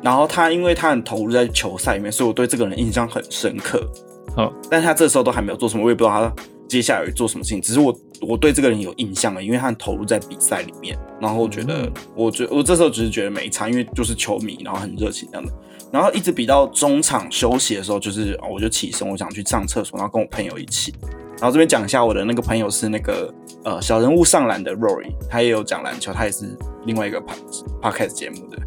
[0.02, 3.86] 然后他因为他很投入在球赛里面，所以我对这个人印象很深刻。
[4.34, 6.34] 好，但他这时候都还没有做什么，我也不知道他
[6.68, 7.60] 接下来会做什么事情。
[7.60, 10.98] 只是我我对这个人有印象了，因为他很投入在比赛里面。
[11.20, 15.52] 然后我觉得，嗯我觉我这时候只是觉得没差，因为就是球迷，然后很热情这样的。
[15.92, 20.92] 然后一直比到中场休息的时候，就是哦，我就起身，我想去上厕所，然后跟我朋友一起。
[21.38, 23.32] 然后这边讲一下，我的那个朋友是那个
[23.64, 27.36] 呃小人物上篮的 Rory，他也有讲篮球，他也是另外一个 pod
[27.82, 28.58] podcast 节目的。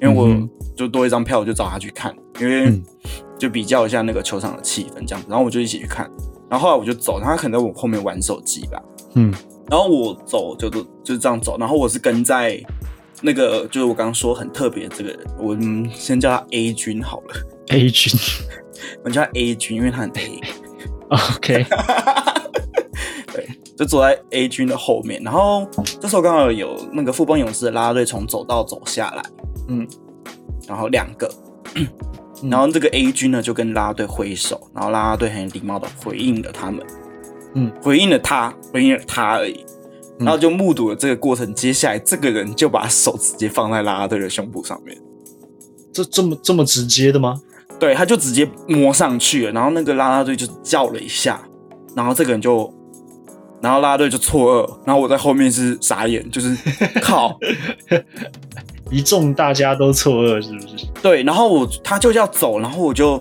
[0.00, 2.82] 因为我嗯就多一张票，我就找他去看，因为嗯
[3.38, 5.26] 就比较一下那个球场的气氛这样子。
[5.28, 6.10] 然后我就一起去看，
[6.50, 8.82] 然后后来我就走，他可能在我后面玩手机吧。
[9.14, 9.32] 嗯，
[9.70, 12.60] 然后我走就就就是这样走，然后我是跟在
[13.20, 17.34] 那个就是我刚刚说很特别的这个人，我们先叫他 A 君好了
[17.68, 18.12] ，A 君
[18.98, 20.40] 我们叫他 A 君，因为他很 A。
[21.12, 21.66] OK，
[23.34, 23.46] 对，
[23.76, 25.68] 就坐在 A 军的后面，然后
[26.00, 29.22] 这时候刚好有那个富邦勇士的拉拉队从走道走下来，
[29.68, 29.86] 嗯，
[30.66, 31.30] 然后两个，
[32.48, 36.86] 然后这个 A 军呢就跟拉拉队挥手，然后拉拉队很礼貌的回应了他们，
[37.54, 39.66] 嗯，回应了他，回应了他而已，
[40.18, 44.96] 然后就目睹了这个过程，接下来这个人就把手直接放在拉拉队的胸部上面，
[45.92, 47.38] 这这么这么直接的吗？
[47.82, 51.42] 对，他就直接摸上去了，然后那个啦啦队就叫了一下，
[51.96, 52.72] 然后这个人就，
[53.60, 56.56] 然后啦啦队就错愕，然后我在后面是傻眼，就是
[57.00, 57.36] 靠，
[58.88, 60.86] 一众大家都错愕，是不是？
[61.02, 63.20] 对，然后我他就要走，然后我就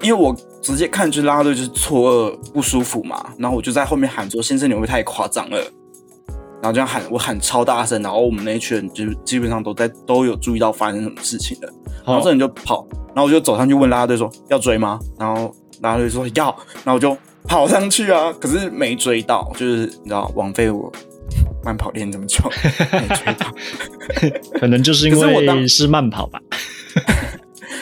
[0.00, 5.62] 因为我直接看就是啦啦队就是错愕不舒服嘛，然后我就在后面喊说：“先生，你会不会太夸张了？”
[6.60, 11.72] 然后这样喊，我喊超大声，然后我们那一群人就基本上都在都有注意到发生什么事情了。
[12.04, 16.46] 然后这人就跑，然后我就走上去问拉拉队说：“要追吗？”然后拉拉队说：“要。”
[16.84, 20.90] 然后我就跑上去啊， 可是没追到，就是你知道枉费我
[21.62, 22.42] 慢跑练这么久
[22.92, 23.46] 没追到。
[24.58, 26.40] 可能就是因 可是我是慢跑吧。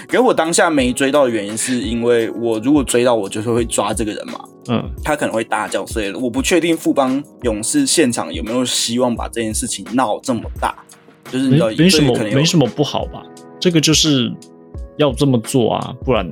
[0.07, 10.77] 可是我当下没追到的原因，是因为我如果追到，我就是会抓这个人嘛，嗯，他可能会大叫，所以我不确定富邦勇士现场有没有希望把这件事情闹这么大，
[11.31, 13.23] 就是你知道，没没什么可能没什么不好吧？
[13.59, 14.33] 这个就是
[14.99, 16.27] 要这么做啊，不然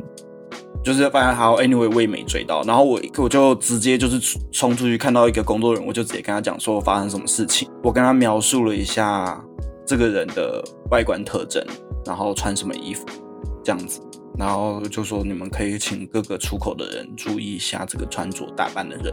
[0.84, 9.42] 就是发现好，anyway 我也没追到，然后我我就直接就是冲冲出去看到一个工作人员，我就直接跟他讲说发生什么事情，我跟他描述了一下
[9.86, 11.64] 这个人的外观特征，
[12.04, 13.06] 然后穿什么衣服
[13.64, 14.00] 这样子，
[14.38, 19.12] 然后就说你们可以请各个出口的人注意一下这个穿着打扮的人，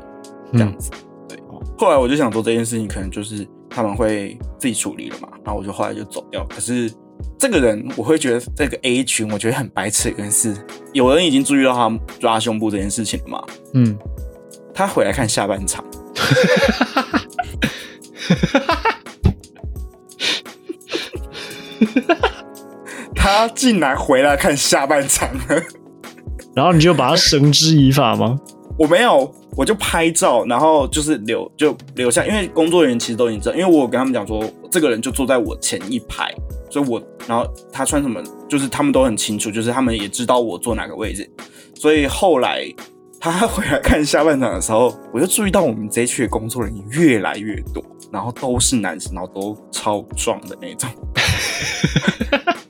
[0.51, 0.91] 这样子。
[1.29, 1.39] 对，
[1.77, 6.45] 后来我就想说这件事情可能就是他们会自己处理了嘛，然后我就后来就走掉。
[6.47, 6.91] 可是
[7.39, 10.53] 这个人，我会觉得这个 A 群，我觉得很白痴的一件事，
[10.91, 13.43] 有人已经注意到他抓胸部这件事情了嘛？
[13.73, 13.97] 嗯，
[14.73, 15.83] 他回来看下半场，
[23.23, 25.63] 他竟然回来看下半场了。
[26.55, 28.35] 然后你就把他绳之以法吗？
[28.79, 36.33] 我没有，我就拍照，然后就是留就留下，因为工作人员其实都已经知道，因为我有跟他们讲说，这个人就坐在我前一排，
[36.71, 41.29] 所以我然后他穿什么，就是他们都很清楚，就是他们也知道我坐哪个位置，
[41.75, 42.65] 所以后来
[43.19, 50.89] 他回来看下半场的时候，我就注意到我们这一区的工作人员越来越多，然后都是男生，然后都超壮的那种。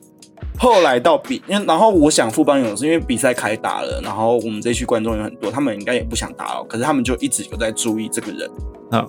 [0.62, 8.48] 后来到比，因为然后我想富邦勇士，因为比赛开打了，然后我们这一区观众有很多，他们应该也不想打扰，可是他们就一直有在注意这个人。
[8.92, 9.08] 啊，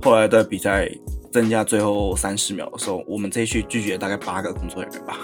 [0.00, 0.88] 后来在比赛
[1.32, 5.18] 增加最后三十秒的时候，我们这一区拒绝大概八个工作人员吧，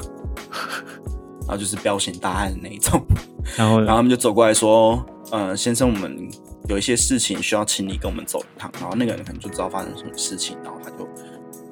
[1.46, 3.00] 然后就是彪形大汉的那一种，
[3.56, 6.28] 然后然后他们就走过来说：“呃，先生，我们
[6.68, 11.08] 有一些事情需要请你跟我们走一趟。”然后那个人可能就知道发生什么事情，然后他就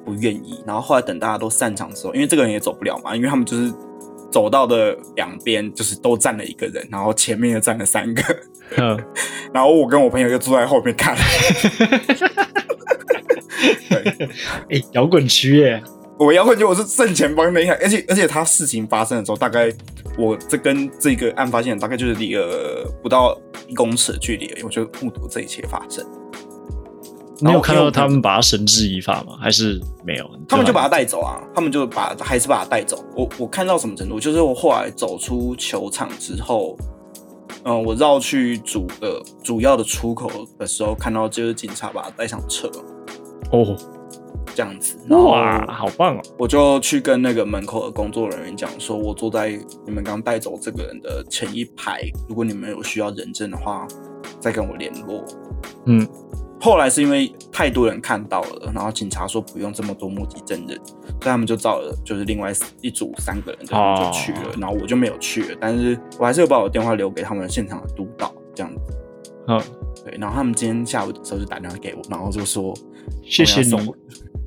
[0.05, 0.63] 不愿意。
[0.65, 3.73] 然后后来等大家都散场之后，因为这个人也走不了嘛，因为他们就是
[4.31, 8.21] 走道的两边就是都站了一个人，然后前面又站了三个，
[8.77, 8.97] 嗯，
[9.53, 11.15] 然后我跟我朋友就坐在后面看。
[13.89, 14.29] 对，
[14.69, 15.81] 哎，摇滚区耶，
[16.19, 19.71] 我摇滚区我是正前方那一台，而且而且他事情发生的时候，大概
[20.17, 26.05] 我这跟这个案发现场大概就是离了不到一公尺的距离，我就目睹这一切发生。
[27.39, 29.37] 你有看到他们把他绳之以法吗？
[29.39, 30.29] 还是没有？
[30.47, 33.03] 他们就把他带走啊，他们就把还是把他带走。
[33.15, 36.75] 我我看到什么程度，就是我后来走出球场之后，
[37.63, 42.69] 嗯，我绕去主的主要的出口的时候，看到就是警察把他带上车，
[43.51, 43.75] 哦，
[44.55, 44.97] 这样子。
[45.09, 46.21] 哇，好棒哦！
[46.39, 53.87] 我就去跟那个门口的工作人员讲说，我坐在你们刚带走这个人的前一排，如果你们有需要人证的话，
[54.39, 55.23] 再跟我联络。
[55.85, 56.07] 嗯，
[56.59, 68.97] 后来是因为太多人看到了，然后警察说不用这么多目击证人，所以他们就找了就是另外一组三个人，就去了，然后我就没有去了，但是我还是有把我的电话留给他们现场的督导，这样子。
[69.49, 69.61] 嗯，
[70.03, 72.73] 对，然后他们今天下午的时候就打电话给我，然后就说
[73.23, 73.93] 谢谢你。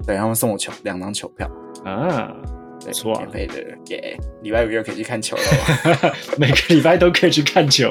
[0.07, 1.51] 对，他们送我球两张球票，
[1.85, 2.35] 啊，
[2.81, 6.13] 对，不错啊免费的，耶，礼拜五又可以去看球了嘛。
[6.39, 7.89] 每个礼拜都可以去看球。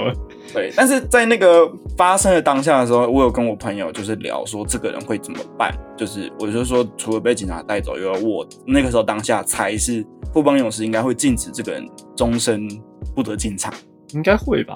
[0.51, 12.67] 对，但是在那个发生的当下的时候，我有跟我朋友就是聊说这个人会怎么办，就是我就说除了被警察带走，以外，我那个时候当下猜是富邦勇士应该会禁止这个人终身
[13.15, 13.71] 不得进场。
[14.13, 14.75] 应该会吧？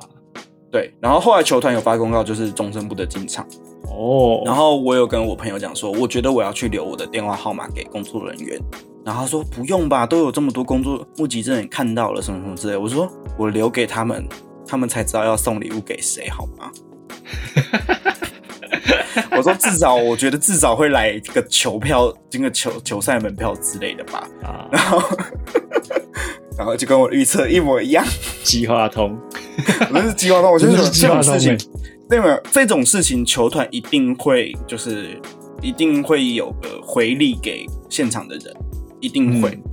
[0.72, 3.44] 对，然后后来球团有发公告，就是终身不得进场。
[3.90, 8.60] 哦，然后我有跟我朋友讲说，我觉得我要去留我的电话号码给工作人员。
[9.06, 12.78] 然后他说不用吧，都有这么多工作目击证人看到了什么什么之类。
[12.78, 14.26] 我说我留给他们，
[14.66, 16.72] 他们才知道要送礼物给谁，好吗？
[19.36, 24.28] 我说至少，我觉得至少会来个球票，这个球球赛门票之类的吧。
[24.44, 25.02] 啊，然后，
[26.58, 28.06] 然后就跟我预测一模一样。
[28.44, 29.18] 计划通，
[29.90, 31.68] 不是计划通，我就真是这种事情欸，
[32.10, 32.38] 对吗？
[32.52, 35.20] 这种事情，球团一定会就是
[35.62, 38.56] 一定会有个回礼给现场的人，
[39.04, 39.50] 一定会。
[39.50, 39.64] 嗯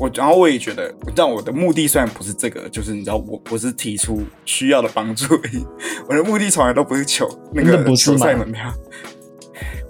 [0.00, 5.66] 我然后我也觉得，但我的目的虽然不是这个，就是你知道，我我是提出需要的帮助而已。
[6.08, 8.72] 我的目的从来都不是求那个真的不是球赛门票，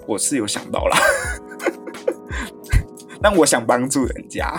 [0.07, 0.97] 我是有想到啦，
[3.21, 4.51] 但我想帮助人家。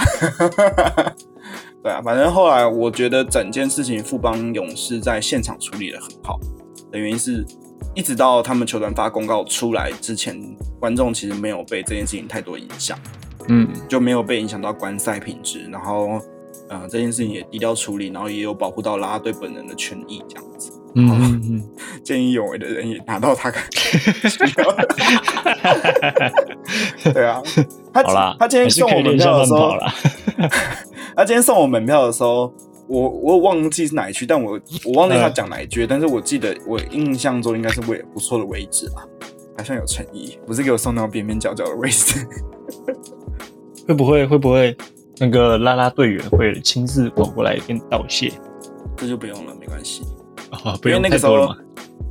[1.83, 6.39] 对啊，反正后来我觉得整件事情富邦勇士在现场处理的很好
[6.93, 7.45] 的原因是，
[7.97, 10.41] 一直到他们球团发公告出来之前，
[10.79, 12.97] 观众其实没有被这件事情太多影响。
[13.49, 16.21] 嗯，就没有被影响到观赛品质，然后
[16.69, 20.73] 呃这件事情也低调处理，然后也有保护到啦啦队本人的权益，这样子。
[20.97, 21.63] 嗯嗯嗯，
[22.03, 24.89] 见义勇为的人也拿到他需要的。
[27.15, 27.41] 对啊，
[27.93, 29.73] 他好啦，他今天送我门票的时候。
[31.17, 32.53] 他今天送我门票的时候，
[32.89, 39.07] 我我忘记是哪一区，但我我忘记他讲哪一句，但是我记得我印象中应该是位不错的位置吧，
[39.57, 42.27] 还算有诚意，不是给我送到边边角角的位置。
[43.89, 44.77] 会不会会不会
[45.19, 48.33] 那个拉拉队员会亲自跑过来跟你道谢？
[48.97, 50.03] 这就不用了，没关系。
[50.51, 51.55] 啊，不用那个时候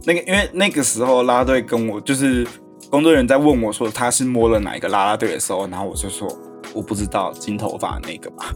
[0.05, 2.47] 那个因为那个时候啦啦队跟我就是
[2.89, 6.27] 工作人员在问我说他是摸了哪一个拉拉队的时候，然后我就说
[6.73, 8.53] 我不知道金头发那个吧。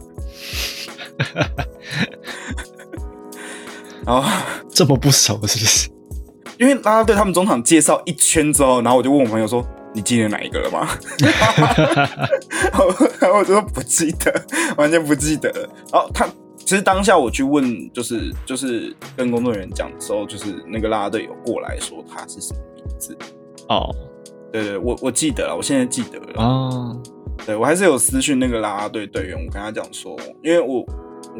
[4.06, 4.28] 然后
[4.70, 5.88] 这么不熟是不是？
[6.58, 9.64] 因为拉拉队他们中场介绍一圈之后，然后我就问我朋友说
[9.94, 10.86] ：“你记得哪一个了吗？”
[13.20, 14.44] 然后我就说不记得，
[14.76, 15.68] 完全不记得了。
[15.92, 16.26] 然后他
[16.58, 23.16] 其实当下我去问，就是就是跟工作人员讲的时候，就是那个啦啦队有过来说他是什么名字。
[23.68, 23.94] 哦
[24.52, 26.42] 对对，我我记得了，我现在记得了。
[26.42, 26.96] 哦，
[27.44, 30.86] 对我还是有私讯那个啦啦队队员，我跟他讲说，因为我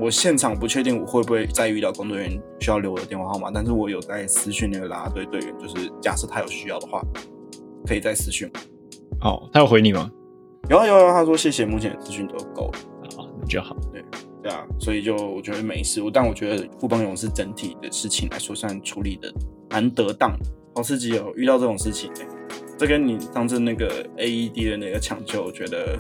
[0.00, 7.00] 我现场不确定我会不会再遇到工作人员需要留我的电话号码，但是我有在私讯那个啦啦队队员，就是假设他有需要的话，
[7.86, 8.50] 可以再私讯
[9.20, 9.28] 我。
[9.28, 10.10] 哦，他有回你吗？
[10.68, 12.78] 有啊有啊，他说谢谢，目前的资讯都够了。
[13.18, 13.76] 啊，那就好。
[13.92, 14.02] 对
[14.42, 19.32] 对啊，所以就我觉得没事，但我觉得富邦勇士整体的事情来说，算处理的
[19.70, 20.46] 蛮得当的。
[20.74, 22.26] 黄世吉有遇到这种事情、欸，
[22.76, 25.96] 这跟你上次那个 AED 的那个抢救，我觉得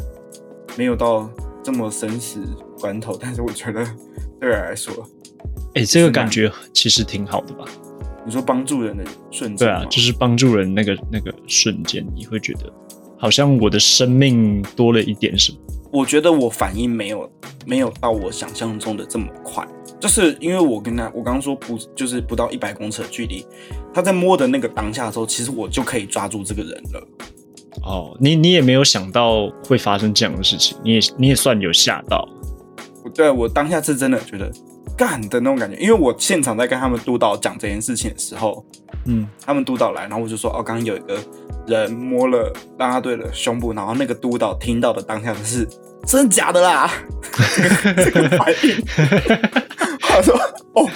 [0.76, 1.30] 没有到
[1.62, 2.40] 这么生死
[2.80, 3.86] 关头，但是我觉得
[4.40, 4.92] 对我来说，
[5.74, 7.64] 哎、这个感觉其实挺好的吧？
[8.26, 12.72] 你说帮助人的瞬间，对啊，就是帮助人那个那个瞬间，你会觉得
[13.18, 15.58] 好像我的生命多了一点什么。
[15.92, 17.30] 我觉得我反应没有
[17.64, 19.64] 没有到我想象中的这么快，
[20.00, 23.46] 就是因为我跟他，我刚刚说不就是不到一百公尺的距离，
[23.92, 27.08] 他在摸的那个当下的时候，其实我就可以抓住这个人了。
[27.84, 32.28] 哦，你你也没有想到会发生这样的事情，你也你也算有吓到。
[33.04, 34.50] 我对我当下是真的觉得
[34.96, 38.64] 干的那种感觉，因为我现场在跟他们督导讲这件事情的时候，
[39.06, 41.18] 嗯，他们督导来，然后我就说哦，刚刚有一个
[41.66, 45.68] 人摸了啦啦队的胸部，然后那个督导听到的当下就是
[46.06, 46.90] 真的假的啦，
[47.32, 47.62] 这
[48.04, 48.76] 个这个反应，
[50.00, 50.34] 他说
[50.74, 50.88] 哦，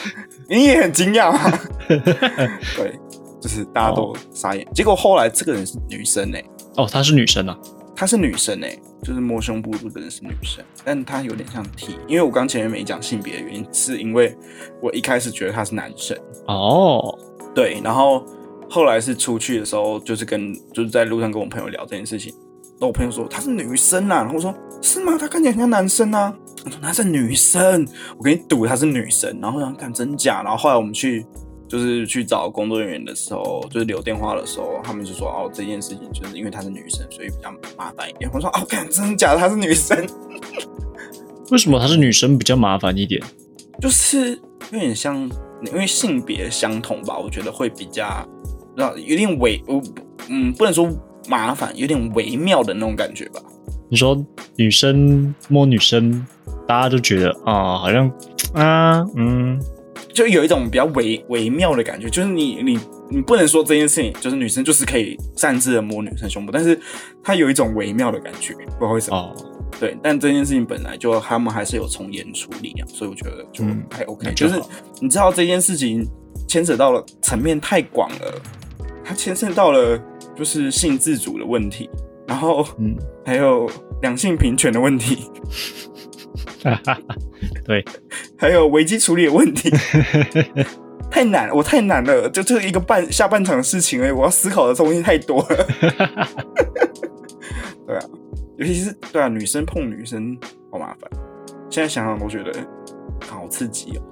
[0.48, 1.59] 你也很惊讶吗？
[1.88, 2.98] 对，
[3.40, 4.66] 就是大家都傻眼。
[4.74, 6.44] 结果后来这个人是女生哎、
[6.77, 7.59] 哦，她是女生啊。
[7.99, 14.39] 她是女生哎、就是摸胸部这个人是女生，但她有点像 T，因为我刚前面没讲性别的原因，是因为
[14.81, 17.19] 我一开始觉得他是男生，哦，
[17.53, 18.25] 对，然后
[18.71, 22.33] 后来是出去的时候，就是跟就是在路上跟我朋友聊这件事情，
[22.75, 25.19] 然后我朋友说她是女生啊，然后我说是吗？
[25.19, 26.33] 她看起来很像男生啊，
[26.65, 27.85] 我说她是女生，
[28.17, 31.27] 我跟你赌她是女生，然后想看真假，然后后来我们去。
[31.68, 38.31] 就是去找工作人员的时候，就是留电话的时候，他们就说哦，这件事情就是因为她是女生，所以比较麻烦一点。
[38.33, 39.96] 我说哦，看真的假的，她是女生，
[41.52, 43.23] 为什么她是女生比较麻烦一点？
[43.81, 44.31] 就是
[44.73, 45.31] 有点像，
[45.66, 48.27] 因为性别相同吧，我觉得会比较，
[48.77, 49.81] 让有点微，我
[50.29, 50.88] 嗯，不能说
[51.29, 53.40] 麻烦，有点微妙的那种感觉吧。
[53.90, 54.21] 你说
[54.56, 56.27] 女生摸女生，
[56.66, 58.10] 大家都觉得啊、好像
[58.52, 59.58] 啊，嗯，
[60.13, 62.79] 就有一种比较微微妙的感觉，就是你你
[63.11, 66.79] 你不能说这件事情就是女生就是可以擅自的摸女生胸部，但是
[67.23, 69.17] 它有一种微妙的感觉，不知道为什么。
[69.17, 69.37] 哦，
[69.79, 74.61] 对，但这件事情本来就他们还是有从严处理啊，所以我觉得就嗯还 OK、就是
[75.01, 76.07] 你知道这件事情
[76.46, 78.35] 牵扯到了层面太广了，
[79.05, 79.99] 它牵涉到了
[80.37, 81.88] 就是性自主的问题，
[82.27, 83.71] 然后嗯，还有
[84.03, 85.31] 两性平权的问题，
[86.63, 87.17] 哈哈哈，
[87.65, 87.85] 对，
[88.37, 89.71] 还有危机处理的问题，
[91.11, 95.67] 太 太难，我太难了，就这一个半下半场的事情哎，我要思考的东西太多了。
[97.87, 98.05] 对啊，
[98.59, 100.37] 尤其是对啊，女生碰女生
[100.71, 101.11] 好麻烦，
[101.71, 102.53] 现在想想都觉得
[103.27, 104.03] 好刺激哦。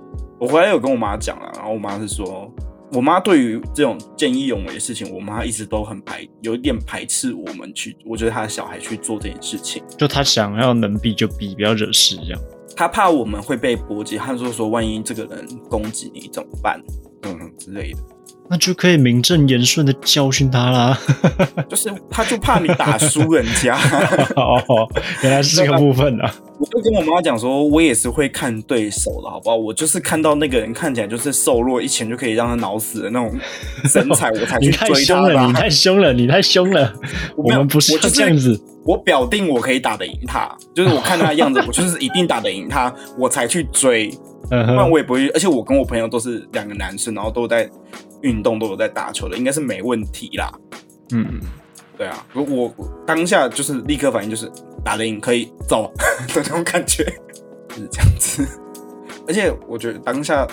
[0.40, 2.52] 我回来有跟我妈讲了，然后我妈是说，
[2.92, 9.82] 我妈对于这种见义勇为的事情，我妈一直都很排，有一点排斥我们去，我觉得她的小孩去做这件事情。
[9.98, 12.40] 就她想要能避就避，不要惹事这样。
[12.76, 16.80] 她怕我们会被波及，她说说万一这个人攻击你怎么办，
[17.22, 17.98] 嗯之类的，
[18.48, 20.98] 那就可以名正言顺的教训他啦。
[21.68, 23.76] 就是他就怕你打输人家。
[24.36, 24.88] 哦，
[25.22, 26.32] 原来是这个部分啊。
[26.58, 29.56] 我就跟我妈讲说，我也是会看对手的，好不好？
[29.56, 33.30] 我就是看到那个人看起来就是瘦弱，一拳就可以让他脑死的那种
[33.84, 35.46] 身材，我才去你太追凶了。
[35.46, 36.92] 你太凶了，你太凶了。
[37.36, 38.58] 我们不是这样子。
[38.84, 44.10] 我表定我可以打得赢他，就是我看他的样子，我就是一定打得赢他，我才去追。
[44.48, 47.68] 嗯不然，我也不会，而且我跟我朋友都是两个男生，然后都在
[48.22, 50.52] 运动，都有在打球的，应该是没问题啦。
[51.12, 51.40] 嗯，
[51.96, 54.50] 对啊，我我我当下就是立刻反应就是
[54.84, 55.92] 打得赢可以走
[56.28, 57.04] 的那种感觉，
[57.68, 58.48] 就是这样子。
[59.28, 60.46] 而且我觉得当下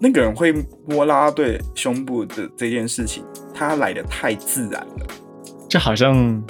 [0.00, 0.52] 那个人会
[0.86, 5.06] 摸啦啦队胸部的这件事情，他来的太自然了。
[5.68, 6.42] 这好像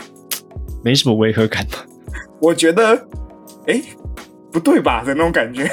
[0.85, 1.85] 没什么违和感吧？
[2.41, 2.95] 我觉得，
[3.67, 3.83] 哎、
[4.59, 5.71] 不对吧的那种感觉。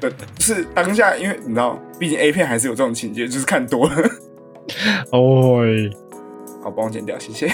[0.00, 3.94] 对，是当下，因为你知道，毕竟 A 片还是有这种情节，就是看多了。
[5.12, 5.62] 哦，
[6.64, 7.46] 好，帮我剪掉，谢谢。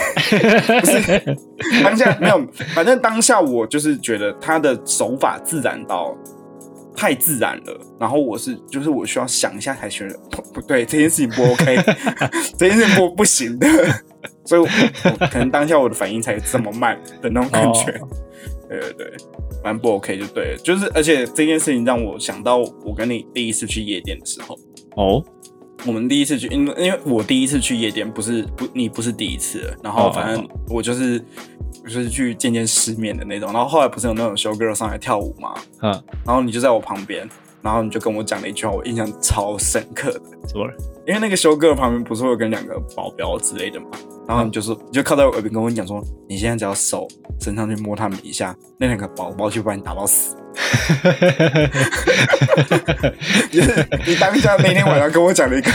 [0.80, 1.36] 不是
[1.84, 2.42] 当下没有，
[2.74, 6.16] 反正当下我就是觉得他的手法自然到
[6.96, 11.76] 太自然了，然后我是就是我需要想一下才觉得不不对，这件事情不 OK，
[12.56, 13.68] 这件事情不不行的，
[14.46, 14.64] 所以
[15.30, 18.00] 可能当下我的反应才这么慢的那种感觉。
[18.80, 19.16] 对对对，
[19.62, 24.58] 反正不 OK 就对了，就是而且这件事情让我想到我跟你第一次去夜店的时候。
[24.96, 25.24] 哦，
[25.86, 31.24] 我们第一次去，因为因为我第一次去夜店，不是不你不是第一次了，然后哦反正我就是
[31.82, 35.90] 我就是去见见世面的那种，然后后来不是有那种 show girl 上来跳舞嘛，嗯，
[36.26, 37.26] 然后你就在我旁边，
[37.62, 40.72] 然后你就跟我讲了一句话，我印象超深刻的，怎么了？
[41.06, 43.86] 因为那个 show girl 旁边不是会有跟两个保镖之类的嘛，
[44.28, 47.08] 然后你就说你就靠在我耳边跟我讲说，你现在只要手
[47.40, 50.36] 伸上去摸他们一下，那两个保镖就把你打到死。
[53.50, 55.70] 就是你当下那天晚上跟我讲了一个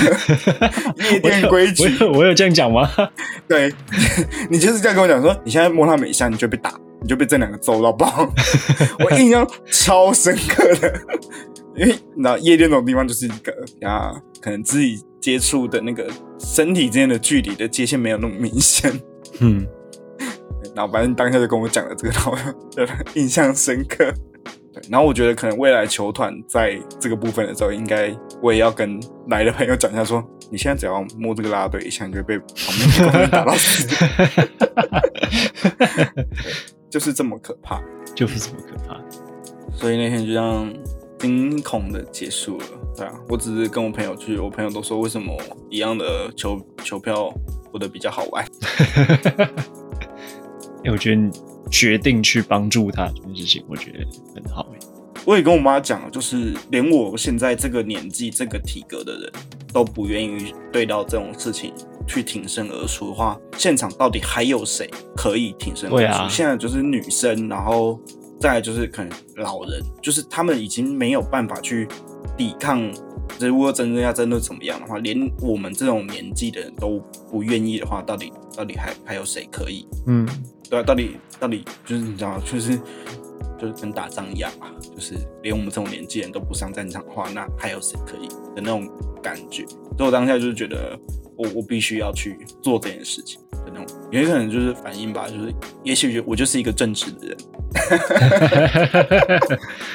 [1.12, 2.88] 夜店规矩我，有我有这样讲吗？
[3.50, 3.74] 对
[4.52, 6.72] 你就是这样跟我讲说，你现在摸他们一下，你就被打，
[7.02, 8.32] 你就被这两个揍到爆。
[9.00, 10.94] 我印象超深刻的，
[11.78, 13.54] 因为你知道夜店这种地方就是一个
[13.88, 14.12] 啊，
[14.42, 16.10] 可能自己接触的那个
[16.40, 18.92] 身体之间的距离的界限没有那么明显。
[19.40, 19.64] 嗯，
[20.76, 22.14] 然后反正当下就跟我讲了这个，
[22.76, 24.12] 然后印象深刻。
[24.74, 28.12] 对，然后我觉得可能未来球团在这个部分的时候，应该
[28.42, 32.76] 我也要跟来的朋友讲一下说，你现在只要摸这个啦啦队一下，你就会被旁
[33.12, 33.88] 边的打到死。
[35.78, 36.26] 对
[36.90, 37.80] 就是这么可怕。
[38.16, 39.00] 就是这么可怕。
[39.76, 40.74] 所以那天就这样
[41.20, 42.66] 惊恐的结束了。
[42.96, 45.36] 对啊，我只是跟我朋友去，我朋友都说为什么
[45.70, 47.34] 一样的球球票
[47.72, 48.46] 我的比较好玩。
[50.84, 51.32] 哎，我觉得你
[51.70, 54.00] 决定去帮助他这件事情，我觉得
[54.36, 54.80] 很好哎。
[55.26, 59.30] 我也跟我妈讲了，就是连我现在这个年纪、这个体格的人
[59.74, 61.74] 都不愿意对到这种事情
[62.08, 66.30] 去挺身而出的话，现场到底还有谁可以挺身而出？
[66.30, 68.00] 现在就是女生，然后
[68.40, 71.88] 再来就是可能老人，就是他们已经没有办法去
[72.38, 72.92] 抵抗。
[73.40, 76.98] 如果真的要真的怎么样的话，连我们这种年纪的人都
[77.30, 79.86] 不愿意的话，到底到底还还有谁可以？
[80.08, 80.28] 嗯，
[80.70, 82.80] 对啊，到底到底就是你知道，就是
[83.60, 88.90] 就是跟打仗一样嘛，就是连我们这种年纪人都不上战场的话，那还有谁可以的那种
[89.22, 89.66] 感觉？
[89.68, 90.98] 所以我当下就是觉得
[91.38, 97.38] 我我必须要去做这件事情的那种，有可能就是反应吧，就是也许我就是一个正直的人，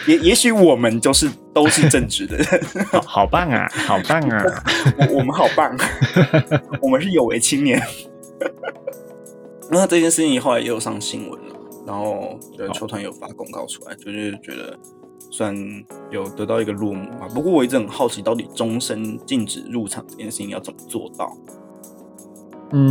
[0.06, 2.46] 也也许我们就是都是正直的人，
[2.92, 4.64] 好好棒啊，好棒啊！
[4.98, 5.76] 我我们好棒，
[6.80, 7.82] 我们是有为青年。
[9.70, 14.78] 那这件事情后来也有上新闻了，然后呃球团有发公告出来，就是觉得
[15.32, 15.56] 算
[16.10, 17.26] 有得到一个落幕吧。
[17.34, 21.36] 不过我一直很好奇，到底终身禁止入场这件事情要怎么做到？
[22.72, 22.86] 嗯，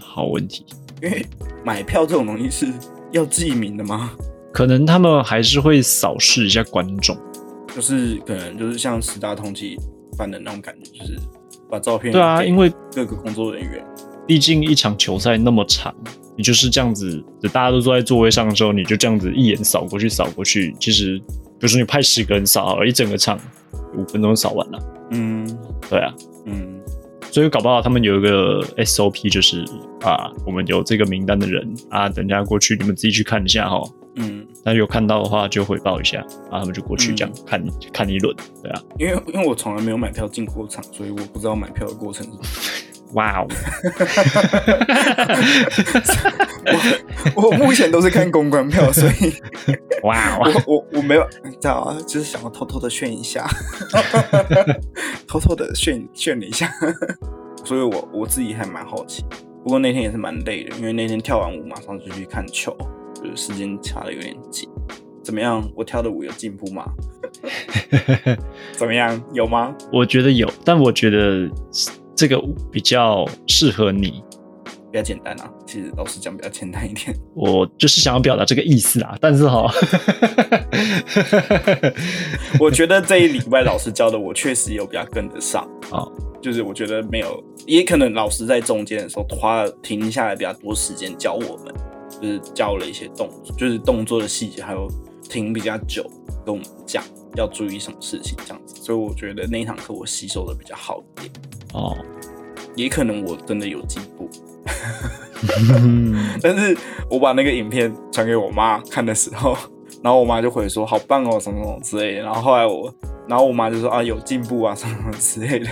[0.00, 0.64] 好问题。
[1.02, 1.26] 因为
[1.62, 2.72] 买票这种东西是
[3.10, 4.12] 要记名的吗？
[4.52, 7.14] 可能他们还是会扫视一下观众。
[7.74, 9.76] 就是可能就是像十大通缉
[10.16, 11.18] 犯的那种感觉，就是
[11.68, 13.84] 把照片对啊，因为各个工作人员
[14.26, 15.94] 毕竟一场球赛那么长，
[16.36, 17.22] 你就是这样子，
[17.52, 23.38] 大家都坐在座位上的时候，你就这样子一眼扫过去，扫过去，其实比如说你派十个人扫，一整个场
[23.96, 24.78] 五分钟扫完了。
[25.10, 25.46] 嗯
[25.88, 26.12] 对啊，
[26.46, 26.80] 嗯
[27.30, 29.64] 所以搞不好他们有一个 SOP，就是
[30.00, 33.80] 啊，我们有这个名单的人啊，等一下过去你们自己去看一下哈。
[34.16, 36.18] 嗯，那有看到的话就回报一下，
[36.50, 37.62] 然后他们就过去这样、看
[37.92, 38.82] 看一轮，对啊。
[38.98, 42.42] 因为因为我从来没有买票进过场，所以我不知道买票的过程是什么。
[43.14, 43.48] 哇哦，
[47.34, 49.32] 我目前都是看公关票，所以
[50.02, 53.46] 哇哦，我我我没有，你知道啊，就是想要偷偷的炫一下，
[55.26, 56.70] 偷偷的炫炫了一下，
[57.64, 59.24] 所以我我自己还蛮好奇。
[59.62, 62.76] 不过那天也是蛮累的，因为那天跳完舞马上就去看球，
[63.14, 64.68] 就是时间掐的有点紧。
[65.24, 65.68] 怎么样？
[65.74, 66.84] 我跳的舞有进步吗？
[68.72, 69.20] 怎么样？
[69.32, 69.74] 有吗？
[69.92, 71.50] 我觉得有，但我觉得
[72.16, 74.22] 这个舞比较适合你。
[74.90, 77.14] 比较简单啊，其实老实讲比较简单一点。
[77.34, 79.70] 我就是想要表达这个意思啊，但是哈，
[82.58, 85.62] 我觉得这一礼拜老师教的我确实有比较跟得上。
[85.90, 86.06] 啊
[86.40, 91.74] 就是我觉得没有，也可能老师在中间的时候花了停下来比较多时间教我们，
[92.20, 94.86] 就是教了一些动作，就是动作的细节，还有
[95.28, 96.08] 停比较久，
[96.44, 97.02] 跟我们讲
[97.34, 101.32] 要注意什么事情这样子，所以我觉得那一堂课我吸收的比较好一点，
[101.74, 101.96] 哦，
[102.74, 104.28] 也可能我真的有进步，
[105.80, 106.76] 嗯 但是
[107.10, 109.56] 我把那个影片传给我妈看的时候，
[110.02, 112.22] 然后我妈就回说好棒哦，什么什么之类的。
[112.22, 112.94] 然后后来我，
[113.28, 115.68] 然后我妈就说啊有进步啊，什么什么之类的。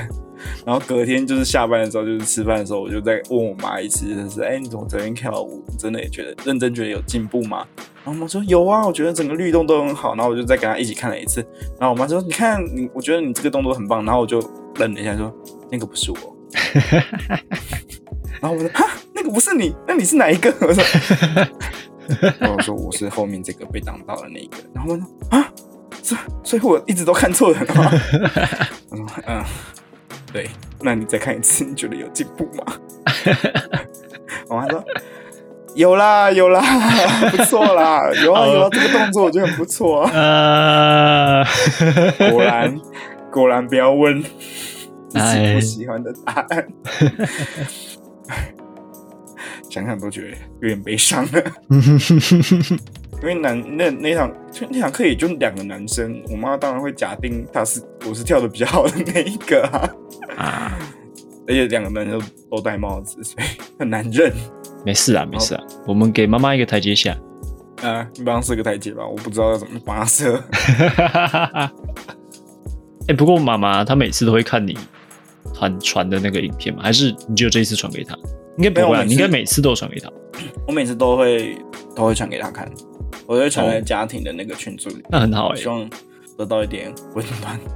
[0.66, 7.66] 然后隔天就是下班的时候，就是吃饭的时候，我就再问我妈一次，就是哎你怎么昨天跳舞，真的也觉得认真觉得有进步吗？
[8.04, 10.14] 然后我妈说有啊，我觉得整个律动都很好。
[10.14, 11.40] 然后我就再跟她一起看了一次。
[11.80, 14.04] 然后我妈说你看你，我觉得你这个动作很棒。
[14.04, 14.38] 然后我就
[14.76, 15.34] 愣了一下说
[15.70, 16.18] 那个不是我。
[18.40, 20.54] 然后我说哈，那个不是你，那你是哪一个？
[20.60, 20.84] 我说，
[22.38, 24.58] 然后我说我是后面这个被挡到的那一个。
[24.74, 25.50] 然后我说啊，
[26.02, 27.90] 所所以我一直都看错人了？
[28.90, 29.42] 我说嗯，
[30.34, 32.64] 对，那你再看一次，你觉得有进步吗？
[34.50, 34.82] 我妈说
[35.76, 36.60] 有啦有啦，
[37.30, 40.10] 不错啦，有啊 有啊，这个动作我觉得很不错啊。
[40.12, 41.44] 呃，
[42.32, 42.80] 果然
[43.30, 44.28] 果然不要问自
[45.12, 46.66] 己哎不喜欢的答案。
[49.74, 50.28] 想想都觉得
[50.60, 51.42] 有点悲伤了，
[53.20, 59.90] 因为男那那堂就那堂课也就两个男生，我妈当然会假定他是我是跳的比较好的那一个啊，
[60.36, 60.78] 啊，
[61.48, 63.46] 而且两个男生都戴帽子，所以
[63.76, 64.32] 很难认。
[64.86, 67.18] 没事啊，没事啊，我们给妈妈一个台阶下。
[67.82, 70.40] 啊，你帮他设个台阶吧，我不知道要怎么帮他设。
[73.08, 74.78] 哎、不过妈妈她每次都会看你
[75.52, 76.82] 传传的那个影片吗？
[76.84, 78.16] 还是你只有这一次传给她？
[78.58, 80.10] 应该不会啊，没有每次你应该每次都有传给他。
[80.66, 81.56] 我每次都会
[81.94, 82.70] 都会传给他看，
[83.26, 85.88] 我会传在哦家庭的那个群组里，那很好哎、希望
[86.38, 87.60] 得到一点温暖。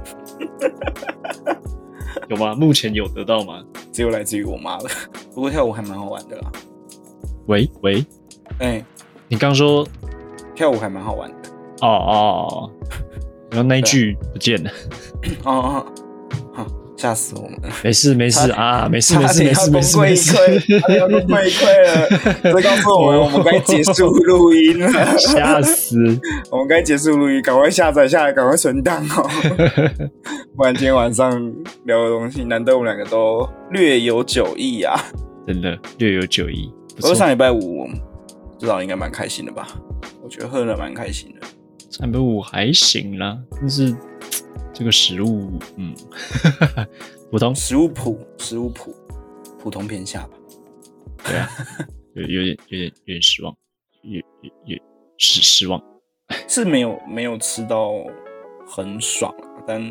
[2.29, 2.53] 有吗？
[2.53, 3.63] 目前有得到吗？
[3.91, 4.85] 只有来自于我妈了。
[5.33, 6.51] 不过跳舞还蛮好玩的啦，
[7.47, 8.05] 喂喂，
[8.59, 8.83] 哎、
[9.27, 9.87] 你刚说
[10.55, 11.49] 跳舞还蛮好玩的。
[11.81, 12.71] 哦哦，
[13.49, 14.69] 然后那一句不见了，
[15.43, 15.85] 哦 哦，好，
[16.99, 17.69] 吓死我们了！
[17.81, 20.35] 没事没事啊，没事没事没事没事没事，
[20.97, 21.47] 要崩溃
[21.87, 22.09] 了。
[22.43, 25.17] 这告诉我们，我们该结束录音了。
[25.17, 25.95] 吓死！
[26.51, 29.25] 我们该结束录音，赶快下载下来，赶快存档哦。
[30.57, 31.31] 不然今天晚上
[31.85, 35.01] 聊的东西，难得我们两个都略有酒意啊。
[35.47, 37.15] 真的略有酒意，不不过。
[37.15, 37.87] 上礼拜五，
[38.59, 39.69] 至少应该蛮开心的吧？
[40.21, 41.47] 我觉得喝的蛮开心的。
[41.89, 43.95] 上礼拜五还行啦，但是
[44.73, 45.93] 这个食物，嗯，
[47.31, 48.95] 普通，食物普，食物普，
[49.59, 50.29] 普通偏下吧。
[51.23, 51.49] 对啊，
[52.15, 53.53] 有有点有点有点失望，
[54.03, 54.77] 有有有
[55.17, 55.81] 失失望。
[56.47, 57.91] 是没有没有吃到
[58.67, 59.81] 很爽啊，但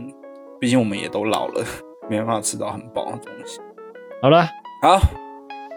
[0.61, 1.65] 毕竟我们也都老了，
[2.09, 3.61] 没办法吃到很饱的东西。
[4.23, 4.47] 好了，
[4.83, 4.99] 好，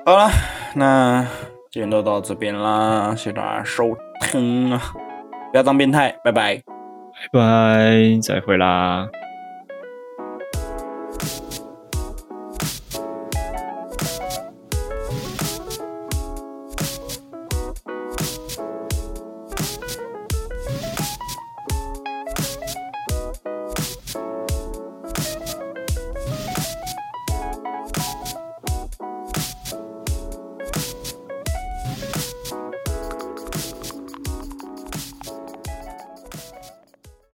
[0.05, 0.29] 好了，
[0.75, 1.27] 那
[1.71, 4.93] 今天就到这边啦，谢谢大家收听啊，
[5.51, 6.70] 不要当变态，拜拜。
[7.29, 9.07] 拜拜，再会啦。